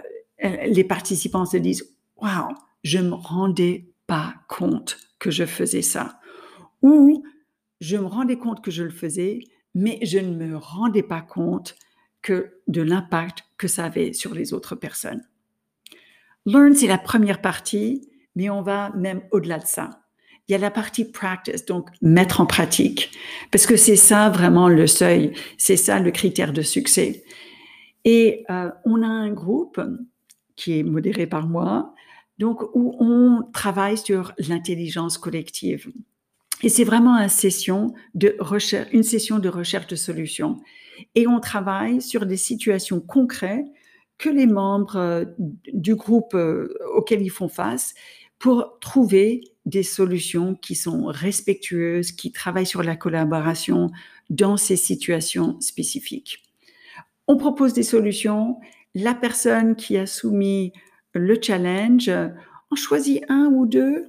les 0.66 0.84
participants 0.84 1.44
se 1.44 1.56
disent 1.56 1.96
Waouh, 2.16 2.54
je 2.84 2.98
me 2.98 3.14
rendais 3.14 3.88
pas 4.06 4.34
compte 4.48 4.98
que 5.18 5.30
je 5.30 5.44
faisais 5.44 5.82
ça. 5.82 6.20
Ou 6.82 7.24
je 7.80 7.96
me 7.96 8.06
rendais 8.06 8.38
compte 8.38 8.62
que 8.62 8.70
je 8.70 8.84
le 8.84 8.90
faisais, 8.90 9.40
mais 9.74 9.98
je 10.02 10.18
ne 10.18 10.34
me 10.34 10.56
rendais 10.56 11.02
pas 11.02 11.20
compte 11.20 11.76
que 12.22 12.60
de 12.66 12.82
l'impact 12.82 13.44
que 13.56 13.68
ça 13.68 13.84
avait 13.84 14.12
sur 14.12 14.34
les 14.34 14.52
autres 14.52 14.74
personnes. 14.74 15.22
Learn, 16.46 16.74
c'est 16.74 16.86
la 16.86 16.98
première 16.98 17.40
partie, 17.40 18.08
mais 18.34 18.50
on 18.50 18.62
va 18.62 18.90
même 18.96 19.22
au-delà 19.32 19.58
de 19.58 19.66
ça. 19.66 20.02
Il 20.48 20.52
y 20.52 20.54
a 20.54 20.58
la 20.58 20.70
partie 20.70 21.04
practice, 21.04 21.66
donc 21.66 21.90
mettre 22.00 22.40
en 22.40 22.46
pratique, 22.46 23.10
parce 23.50 23.66
que 23.66 23.76
c'est 23.76 23.96
ça 23.96 24.30
vraiment 24.30 24.68
le 24.68 24.86
seuil, 24.86 25.34
c'est 25.58 25.76
ça 25.76 26.00
le 26.00 26.10
critère 26.10 26.54
de 26.54 26.62
succès. 26.62 27.22
Et 28.04 28.44
euh, 28.48 28.70
on 28.86 29.02
a 29.02 29.06
un 29.06 29.30
groupe 29.30 29.80
qui 30.56 30.78
est 30.78 30.82
modéré 30.82 31.26
par 31.26 31.46
moi, 31.46 31.94
donc 32.38 32.62
où 32.74 32.96
on 32.98 33.42
travaille 33.52 33.98
sur 33.98 34.32
l'intelligence 34.38 35.18
collective. 35.18 35.92
Et 36.62 36.68
c'est 36.68 36.84
vraiment 36.84 37.16
une 37.18 37.28
session 37.28 37.94
de 38.14 38.36
recherche, 38.38 38.88
une 38.92 39.02
session 39.02 39.38
de 39.38 39.48
recherche 39.48 39.86
de 39.86 39.96
solutions. 39.96 40.56
Et 41.14 41.26
on 41.26 41.40
travaille 41.40 42.00
sur 42.00 42.26
des 42.26 42.36
situations 42.36 43.00
concrètes 43.00 43.66
que 44.18 44.28
les 44.28 44.46
membres 44.46 44.96
euh, 44.96 45.24
du 45.72 45.94
groupe 45.94 46.34
euh, 46.34 46.74
auquel 46.94 47.22
ils 47.22 47.30
font 47.30 47.48
face 47.48 47.94
pour 48.38 48.78
trouver 48.80 49.42
des 49.64 49.82
solutions 49.82 50.54
qui 50.54 50.74
sont 50.74 51.06
respectueuses, 51.06 52.12
qui 52.12 52.32
travaillent 52.32 52.66
sur 52.66 52.82
la 52.82 52.96
collaboration 52.96 53.90
dans 54.30 54.56
ces 54.56 54.76
situations 54.76 55.60
spécifiques. 55.60 56.42
On 57.26 57.36
propose 57.36 57.74
des 57.74 57.82
solutions. 57.82 58.58
La 58.94 59.14
personne 59.14 59.76
qui 59.76 59.96
a 59.96 60.06
soumis 60.06 60.72
le 61.14 61.38
challenge 61.40 62.10
en 62.70 62.76
choisit 62.76 63.24
un 63.28 63.46
ou 63.46 63.66
deux 63.66 64.06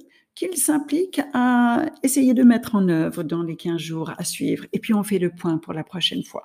qu'il 0.48 0.60
s'implique 0.60 1.20
à 1.34 1.86
essayer 2.02 2.34
de 2.34 2.42
mettre 2.42 2.74
en 2.74 2.88
œuvre 2.88 3.22
dans 3.22 3.42
les 3.42 3.56
15 3.56 3.78
jours 3.78 4.12
à 4.16 4.24
suivre. 4.24 4.64
Et 4.72 4.78
puis 4.78 4.94
on 4.94 5.02
fait 5.02 5.18
le 5.18 5.30
point 5.30 5.58
pour 5.58 5.72
la 5.72 5.84
prochaine 5.84 6.22
fois. 6.22 6.42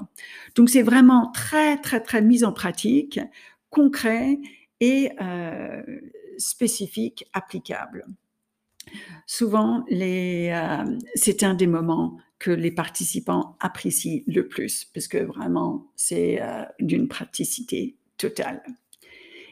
Donc 0.56 0.70
c'est 0.70 0.82
vraiment 0.82 1.32
très, 1.32 1.78
très, 1.78 2.02
très 2.02 2.22
mise 2.22 2.44
en 2.44 2.52
pratique, 2.52 3.20
concret 3.70 4.38
et 4.82 5.12
euh, 5.22 5.82
spécifique, 6.38 7.26
applicable. 7.34 8.06
Souvent, 9.26 9.84
euh, 9.92 10.98
c'est 11.16 11.44
un 11.44 11.54
des 11.54 11.68
moments 11.68 12.18
que 12.38 12.52
les 12.52 12.72
participants 12.72 13.56
apprécient 13.60 14.22
le 14.28 14.48
plus, 14.48 14.86
parce 14.86 15.08
que 15.08 15.18
vraiment, 15.18 15.88
c'est 15.96 16.42
euh, 16.42 16.64
d'une 16.80 17.08
praticité 17.08 17.96
totale. 18.18 18.62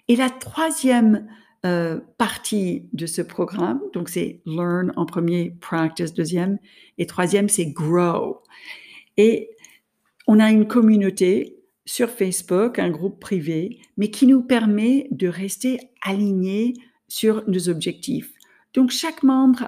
Et 0.08 0.16
la 0.16 0.30
troisième 0.30 1.28
euh, 1.66 2.00
partie 2.18 2.90
de 2.94 3.06
ce 3.06 3.22
programme, 3.22 3.82
donc 3.94 4.10
c'est 4.10 4.42
Learn 4.46 4.92
en 4.96 5.06
premier, 5.06 5.56
Practice 5.62 6.14
deuxième, 6.14 6.60
et 6.98 7.06
troisième, 7.06 7.48
c'est 7.48 7.68
Grow. 7.68 8.44
Et 9.16 9.50
on 10.28 10.40
a 10.40 10.52
une 10.52 10.68
communauté 10.68 11.64
sur 11.86 12.10
Facebook, 12.10 12.80
un 12.80 12.90
groupe 12.90 13.20
privé, 13.20 13.80
mais 13.98 14.10
qui 14.10 14.28
nous 14.28 14.42
permet 14.42 15.08
de 15.12 15.28
rester 15.28 15.80
alignés 16.02 16.74
sur 17.08 17.48
nos 17.48 17.70
objectifs. 17.70 18.34
Donc 18.74 18.92
chaque 18.92 19.24
membre 19.24 19.68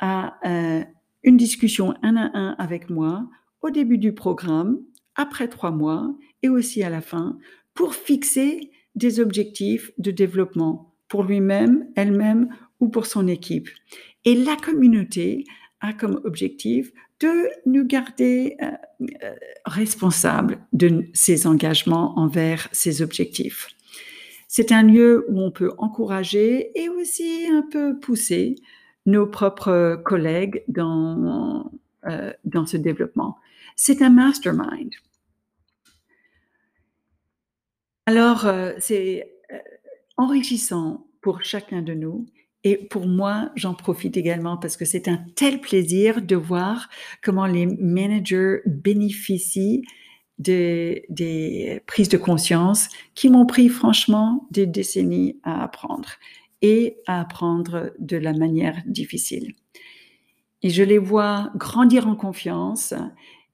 a 0.00 0.34
euh, 0.44 0.84
une 1.22 1.36
discussion 1.36 1.94
un 2.02 2.16
à 2.16 2.30
un 2.36 2.56
avec 2.58 2.90
moi 2.90 3.28
au 3.60 3.70
début 3.70 3.98
du 3.98 4.14
programme, 4.14 4.80
après 5.16 5.48
trois 5.48 5.72
mois 5.72 6.14
et 6.42 6.48
aussi 6.48 6.82
à 6.82 6.90
la 6.90 7.00
fin, 7.00 7.38
pour 7.74 7.94
fixer 7.94 8.70
des 8.94 9.20
objectifs 9.20 9.92
de 9.98 10.10
développement 10.10 10.87
pour 11.08 11.24
lui-même, 11.24 11.86
elle-même 11.96 12.48
ou 12.80 12.88
pour 12.88 13.06
son 13.06 13.26
équipe. 13.26 13.68
Et 14.24 14.34
la 14.34 14.56
communauté 14.56 15.44
a 15.80 15.92
comme 15.92 16.20
objectif 16.24 16.92
de 17.20 17.48
nous 17.66 17.84
garder 17.84 18.56
euh, 18.62 18.66
euh, 19.22 19.34
responsables 19.64 20.58
de 20.72 21.04
ses 21.14 21.46
engagements 21.46 22.18
envers 22.18 22.68
ses 22.72 23.02
objectifs. 23.02 23.68
C'est 24.46 24.72
un 24.72 24.82
lieu 24.82 25.26
où 25.28 25.40
on 25.40 25.50
peut 25.50 25.72
encourager 25.78 26.70
et 26.80 26.88
aussi 26.88 27.46
un 27.50 27.62
peu 27.62 27.98
pousser 27.98 28.56
nos 29.06 29.26
propres 29.26 30.00
collègues 30.04 30.64
dans, 30.68 31.70
euh, 32.06 32.32
dans 32.44 32.66
ce 32.66 32.76
développement. 32.76 33.36
C'est 33.76 34.02
un 34.02 34.10
mastermind. 34.10 34.90
Alors, 38.06 38.46
euh, 38.46 38.72
c'est 38.78 39.37
enrichissant 40.18 41.06
pour 41.22 41.42
chacun 41.42 41.80
de 41.80 41.94
nous. 41.94 42.26
Et 42.64 42.76
pour 42.76 43.06
moi, 43.06 43.50
j'en 43.54 43.72
profite 43.72 44.16
également 44.16 44.56
parce 44.56 44.76
que 44.76 44.84
c'est 44.84 45.08
un 45.08 45.18
tel 45.36 45.60
plaisir 45.60 46.20
de 46.20 46.36
voir 46.36 46.90
comment 47.22 47.46
les 47.46 47.66
managers 47.66 48.58
bénéficient 48.66 49.84
des 50.38 51.82
prises 51.86 52.08
de 52.08 52.18
conscience 52.18 52.88
qui 53.14 53.30
m'ont 53.30 53.46
pris 53.46 53.68
franchement 53.68 54.46
des 54.50 54.66
décennies 54.66 55.40
à 55.42 55.64
apprendre 55.64 56.10
et 56.62 56.98
à 57.06 57.20
apprendre 57.20 57.92
de 57.98 58.16
la 58.16 58.32
manière 58.32 58.82
difficile. 58.86 59.54
Et 60.62 60.70
je 60.70 60.82
les 60.82 60.98
vois 60.98 61.50
grandir 61.54 62.08
en 62.08 62.16
confiance 62.16 62.94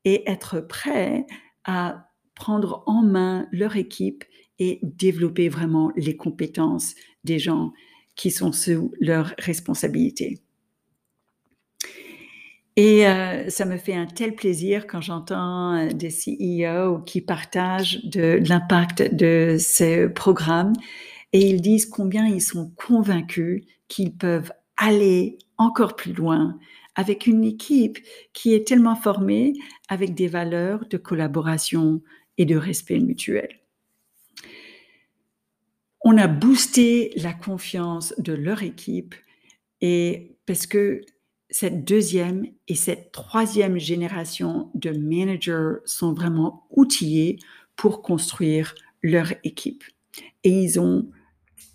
et 0.04 0.28
être 0.30 0.60
prêts 0.60 1.26
à 1.64 2.08
prendre 2.34 2.82
en 2.86 3.02
main 3.02 3.46
leur 3.52 3.76
équipe 3.76 4.24
et 4.58 4.80
développer 4.82 5.48
vraiment 5.48 5.92
les 5.96 6.16
compétences 6.16 6.94
des 7.24 7.38
gens 7.38 7.72
qui 8.16 8.30
sont 8.30 8.52
sous 8.52 8.92
leur 9.00 9.34
responsabilité. 9.38 10.40
Et 12.76 13.06
euh, 13.06 13.48
ça 13.50 13.64
me 13.66 13.76
fait 13.76 13.94
un 13.94 14.06
tel 14.06 14.34
plaisir 14.34 14.86
quand 14.88 15.00
j'entends 15.00 15.74
euh, 15.74 15.88
des 15.90 16.08
CEO 16.08 16.98
qui 17.02 17.20
partagent 17.20 18.04
de, 18.04 18.40
l'impact 18.48 19.14
de 19.14 19.56
ce 19.60 20.08
programme 20.08 20.72
et 21.32 21.48
ils 21.48 21.60
disent 21.60 21.86
combien 21.86 22.26
ils 22.26 22.42
sont 22.42 22.72
convaincus 22.76 23.64
qu'ils 23.86 24.16
peuvent 24.16 24.52
aller 24.76 25.38
encore 25.56 25.94
plus 25.94 26.12
loin 26.12 26.58
avec 26.96 27.26
une 27.26 27.44
équipe 27.44 27.98
qui 28.32 28.54
est 28.54 28.66
tellement 28.66 28.96
formée 28.96 29.52
avec 29.88 30.14
des 30.14 30.28
valeurs 30.28 30.84
de 30.88 30.96
collaboration 30.96 32.02
et 32.38 32.44
de 32.44 32.56
respect 32.56 32.98
mutuel. 32.98 33.63
On 36.06 36.18
a 36.18 36.28
boosté 36.28 37.12
la 37.16 37.32
confiance 37.32 38.12
de 38.18 38.34
leur 38.34 38.62
équipe 38.62 39.14
et 39.80 40.36
parce 40.44 40.66
que 40.66 41.00
cette 41.48 41.86
deuxième 41.86 42.46
et 42.68 42.74
cette 42.74 43.10
troisième 43.10 43.78
génération 43.78 44.70
de 44.74 44.90
managers 44.90 45.76
sont 45.86 46.12
vraiment 46.12 46.66
outillés 46.70 47.38
pour 47.74 48.02
construire 48.02 48.74
leur 49.02 49.32
équipe. 49.44 49.82
Et 50.42 50.50
ils 50.50 50.78
ont 50.78 51.08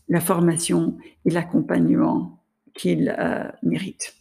la 0.07 0.21
formation 0.21 0.97
et 1.25 1.31
l'accompagnement 1.31 2.43
qu'ils 2.75 3.15
euh, 3.17 3.49
méritent. 3.63 4.15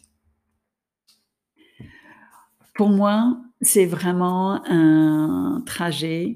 Pour 2.73 2.89
moi, 2.89 3.39
c'est 3.61 3.85
vraiment 3.85 4.65
un 4.65 5.61
trajet 5.67 6.33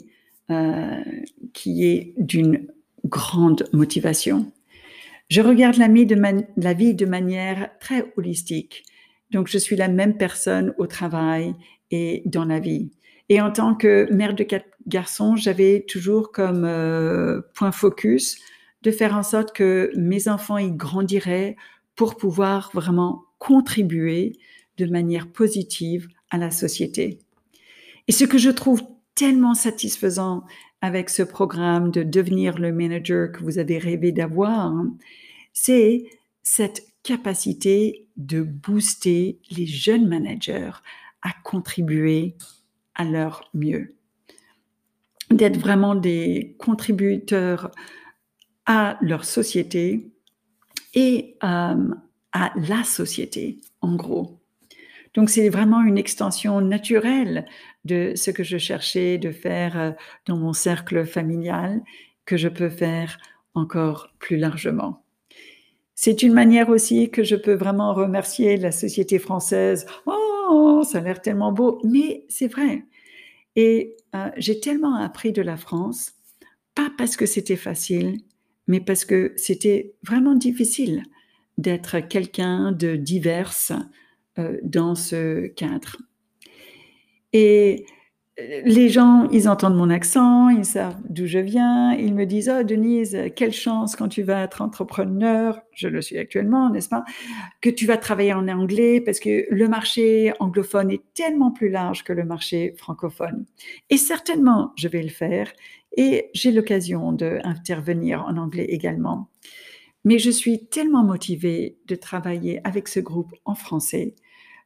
euh, 0.51 1.01
qui 1.53 1.86
est 1.86 2.13
d'une 2.17 2.67
grande 3.05 3.65
motivation. 3.73 4.51
Je 5.29 5.41
regarde 5.41 5.77
la 5.77 5.87
vie, 5.87 6.05
de 6.95 7.05
manière 7.05 7.69
très 7.79 8.13
holistique 8.17 8.85
donc, 9.33 9.47
je 9.47 9.57
suis 9.57 9.75
la 9.75 9.87
même 9.87 10.15
personne 10.15 10.73
au 10.77 10.85
travail 10.85 11.55
et 11.91 12.21
dans 12.25 12.45
la 12.45 12.59
vie. 12.59 12.91
Et 13.29 13.41
en 13.41 13.51
tant 13.51 13.73
que 13.73 14.07
mère 14.13 14.35
de 14.35 14.43
quatre 14.43 14.69
garçons, 14.87 15.35
j'avais 15.35 15.85
toujours 15.87 16.31
comme 16.31 16.65
euh, 16.65 17.41
point 17.55 17.71
focus 17.71 18.37
de 18.83 18.91
faire 18.91 19.15
en 19.15 19.23
sorte 19.23 19.53
que 19.53 19.91
mes 19.95 20.27
enfants 20.27 20.57
y 20.57 20.71
grandiraient 20.71 21.55
pour 21.95 22.15
pouvoir 22.15 22.69
vraiment 22.73 23.23
contribuer 23.39 24.37
de 24.77 24.85
manière 24.85 25.31
positive 25.31 26.07
à 26.29 26.37
la 26.37 26.51
société. 26.51 27.19
Et 28.07 28.11
ce 28.11 28.25
que 28.25 28.37
je 28.37 28.49
trouve 28.49 28.83
tellement 29.15 29.55
satisfaisant 29.55 30.43
avec 30.83 31.09
ce 31.09 31.23
programme 31.23 31.91
de 31.91 32.03
devenir 32.03 32.59
le 32.59 32.73
manager 32.73 33.31
que 33.31 33.41
vous 33.41 33.57
avez 33.57 33.77
rêvé 33.77 34.11
d'avoir, 34.11 34.67
hein, 34.67 34.93
c'est 35.53 36.03
cette 36.43 36.85
capacité 37.03 38.05
de 38.17 38.41
booster 38.43 39.39
les 39.49 39.65
jeunes 39.65 40.09
managers 40.09 40.73
à 41.21 41.29
contribuer 41.45 42.35
à 42.95 43.05
leur 43.05 43.49
mieux, 43.53 43.95
d'être 45.31 45.57
vraiment 45.57 45.95
des 45.95 46.57
contributeurs 46.59 47.71
à 48.65 48.97
leur 48.99 49.23
société 49.23 50.11
et 50.95 51.37
euh, 51.45 51.93
à 52.33 52.51
la 52.57 52.83
société, 52.83 53.61
en 53.79 53.95
gros. 53.95 54.37
Donc 55.13 55.29
c'est 55.29 55.47
vraiment 55.47 55.81
une 55.81 55.97
extension 55.97 56.59
naturelle 56.59 57.45
de 57.85 58.13
ce 58.15 58.31
que 58.31 58.43
je 58.43 58.57
cherchais 58.57 59.17
de 59.17 59.31
faire 59.31 59.79
euh, 59.79 59.91
dans 60.25 60.37
mon 60.37 60.53
cercle 60.53 61.05
familial, 61.05 61.81
que 62.25 62.37
je 62.37 62.47
peux 62.47 62.69
faire 62.69 63.17
encore 63.53 64.09
plus 64.19 64.37
largement. 64.37 65.03
C'est 65.95 66.23
une 66.23 66.33
manière 66.33 66.69
aussi 66.69 67.11
que 67.11 67.23
je 67.23 67.35
peux 67.35 67.53
vraiment 67.53 67.93
remercier 67.93 68.57
la 68.57 68.71
société 68.71 69.19
française. 69.19 69.85
Oh, 70.05 70.81
ça 70.83 70.97
a 70.97 71.01
l'air 71.01 71.21
tellement 71.21 71.51
beau, 71.51 71.79
mais 71.83 72.25
c'est 72.29 72.47
vrai. 72.47 72.85
Et 73.55 73.95
euh, 74.15 74.29
j'ai 74.37 74.59
tellement 74.59 74.95
appris 74.95 75.31
de 75.31 75.41
la 75.41 75.57
France, 75.57 76.13
pas 76.73 76.91
parce 76.97 77.15
que 77.15 77.25
c'était 77.25 77.55
facile, 77.55 78.17
mais 78.67 78.79
parce 78.79 79.05
que 79.05 79.33
c'était 79.35 79.93
vraiment 80.03 80.35
difficile 80.35 81.03
d'être 81.57 81.99
quelqu'un 81.99 82.71
de 82.71 82.95
divers 82.95 83.53
euh, 84.39 84.57
dans 84.63 84.95
ce 84.95 85.47
cadre. 85.47 85.97
Et 87.33 87.85
les 88.37 88.89
gens, 88.89 89.27
ils 89.31 89.47
entendent 89.47 89.75
mon 89.75 89.91
accent, 89.91 90.49
ils 90.49 90.65
savent 90.65 90.99
d'où 91.07 91.27
je 91.27 91.37
viens, 91.37 91.93
ils 91.93 92.15
me 92.15 92.25
disent 92.25 92.51
Oh, 92.51 92.63
Denise, 92.63 93.17
quelle 93.35 93.53
chance 93.53 93.95
quand 93.95 94.07
tu 94.07 94.23
vas 94.23 94.43
être 94.43 94.61
entrepreneur, 94.61 95.61
je 95.71 95.87
le 95.87 96.01
suis 96.01 96.17
actuellement, 96.17 96.71
n'est-ce 96.71 96.89
pas, 96.89 97.03
que 97.61 97.69
tu 97.69 97.85
vas 97.85 97.97
travailler 97.97 98.33
en 98.33 98.47
anglais 98.47 99.01
parce 99.01 99.19
que 99.19 99.45
le 99.49 99.67
marché 99.67 100.33
anglophone 100.39 100.89
est 100.89 101.03
tellement 101.13 101.51
plus 101.51 101.69
large 101.69 102.03
que 102.03 102.13
le 102.13 102.25
marché 102.25 102.73
francophone. 102.77 103.45
Et 103.91 103.97
certainement, 103.97 104.73
je 104.77 104.87
vais 104.87 105.03
le 105.03 105.09
faire 105.09 105.51
et 105.95 106.31
j'ai 106.33 106.51
l'occasion 106.51 107.11
d'intervenir 107.11 108.25
en 108.25 108.37
anglais 108.37 108.65
également. 108.65 109.29
Mais 110.05 110.17
je 110.17 110.31
suis 110.31 110.65
tellement 110.65 111.03
motivée 111.03 111.77
de 111.87 111.95
travailler 111.95 112.59
avec 112.63 112.87
ce 112.87 112.99
groupe 112.99 113.33
en 113.45 113.53
français 113.53 114.15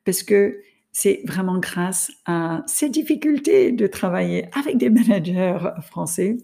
parce 0.05 0.23
que 0.23 0.61
c'est 0.97 1.21
vraiment 1.25 1.59
grâce 1.59 2.11
à 2.25 2.63
ces 2.65 2.89
difficultés 2.89 3.71
de 3.71 3.85
travailler 3.85 4.49
avec 4.53 4.79
des 4.79 4.89
managers 4.89 5.59
français 5.83 6.37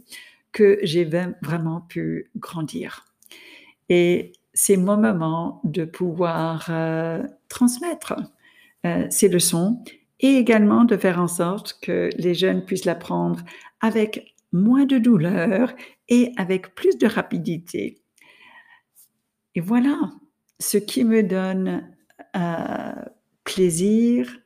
que 0.51 0.77
j'ai 0.83 1.09
vraiment 1.41 1.81
pu 1.81 2.29
grandir. 2.37 3.03
Et 3.89 4.31
c'est 4.53 4.77
mon 4.77 4.95
moment 4.95 5.59
de 5.63 5.85
pouvoir 5.85 6.67
euh, 6.69 7.23
transmettre 7.49 8.13
euh, 8.85 9.07
ces 9.09 9.27
leçons 9.27 9.83
et 10.19 10.35
également 10.35 10.83
de 10.83 10.97
faire 10.97 11.19
en 11.19 11.27
sorte 11.27 11.79
que 11.81 12.11
les 12.15 12.35
jeunes 12.35 12.63
puissent 12.63 12.85
l'apprendre 12.85 13.39
avec 13.81 14.35
moins 14.51 14.85
de 14.85 14.99
douleur 14.99 15.73
et 16.09 16.31
avec 16.37 16.75
plus 16.75 16.99
de 16.99 17.07
rapidité. 17.07 18.03
Et 19.55 19.61
voilà 19.61 20.11
ce 20.59 20.77
qui 20.77 21.05
me 21.05 21.23
donne 21.23 21.91
euh, 22.35 22.91
plaisir, 23.45 24.42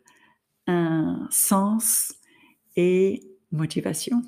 un 0.67 1.27
sens 1.31 2.13
et 2.75 3.23
motivation. 3.51 4.21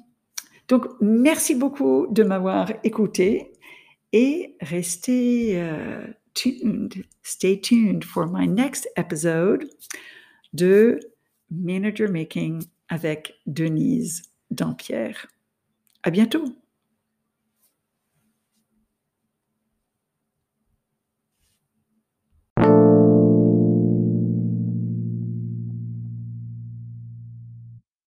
Donc, 0.68 0.86
merci 1.02 1.56
beaucoup 1.56 2.08
de 2.10 2.24
m'avoir 2.24 2.72
écouté 2.84 3.54
et 4.14 4.56
restez 4.62 5.60
euh, 5.62 6.06
tuned, 6.34 7.04
stay 7.24 7.60
tuned 7.60 8.04
for 8.04 8.28
my 8.28 8.48
next 8.48 8.88
episode 8.96 9.68
de 10.54 11.00
Manager 11.52 12.10
Making 12.10 12.64
avec 12.88 13.34
Denise 13.46 14.24
Dampierre. 14.52 15.28
À 16.04 16.12
bientôt! 16.12 16.59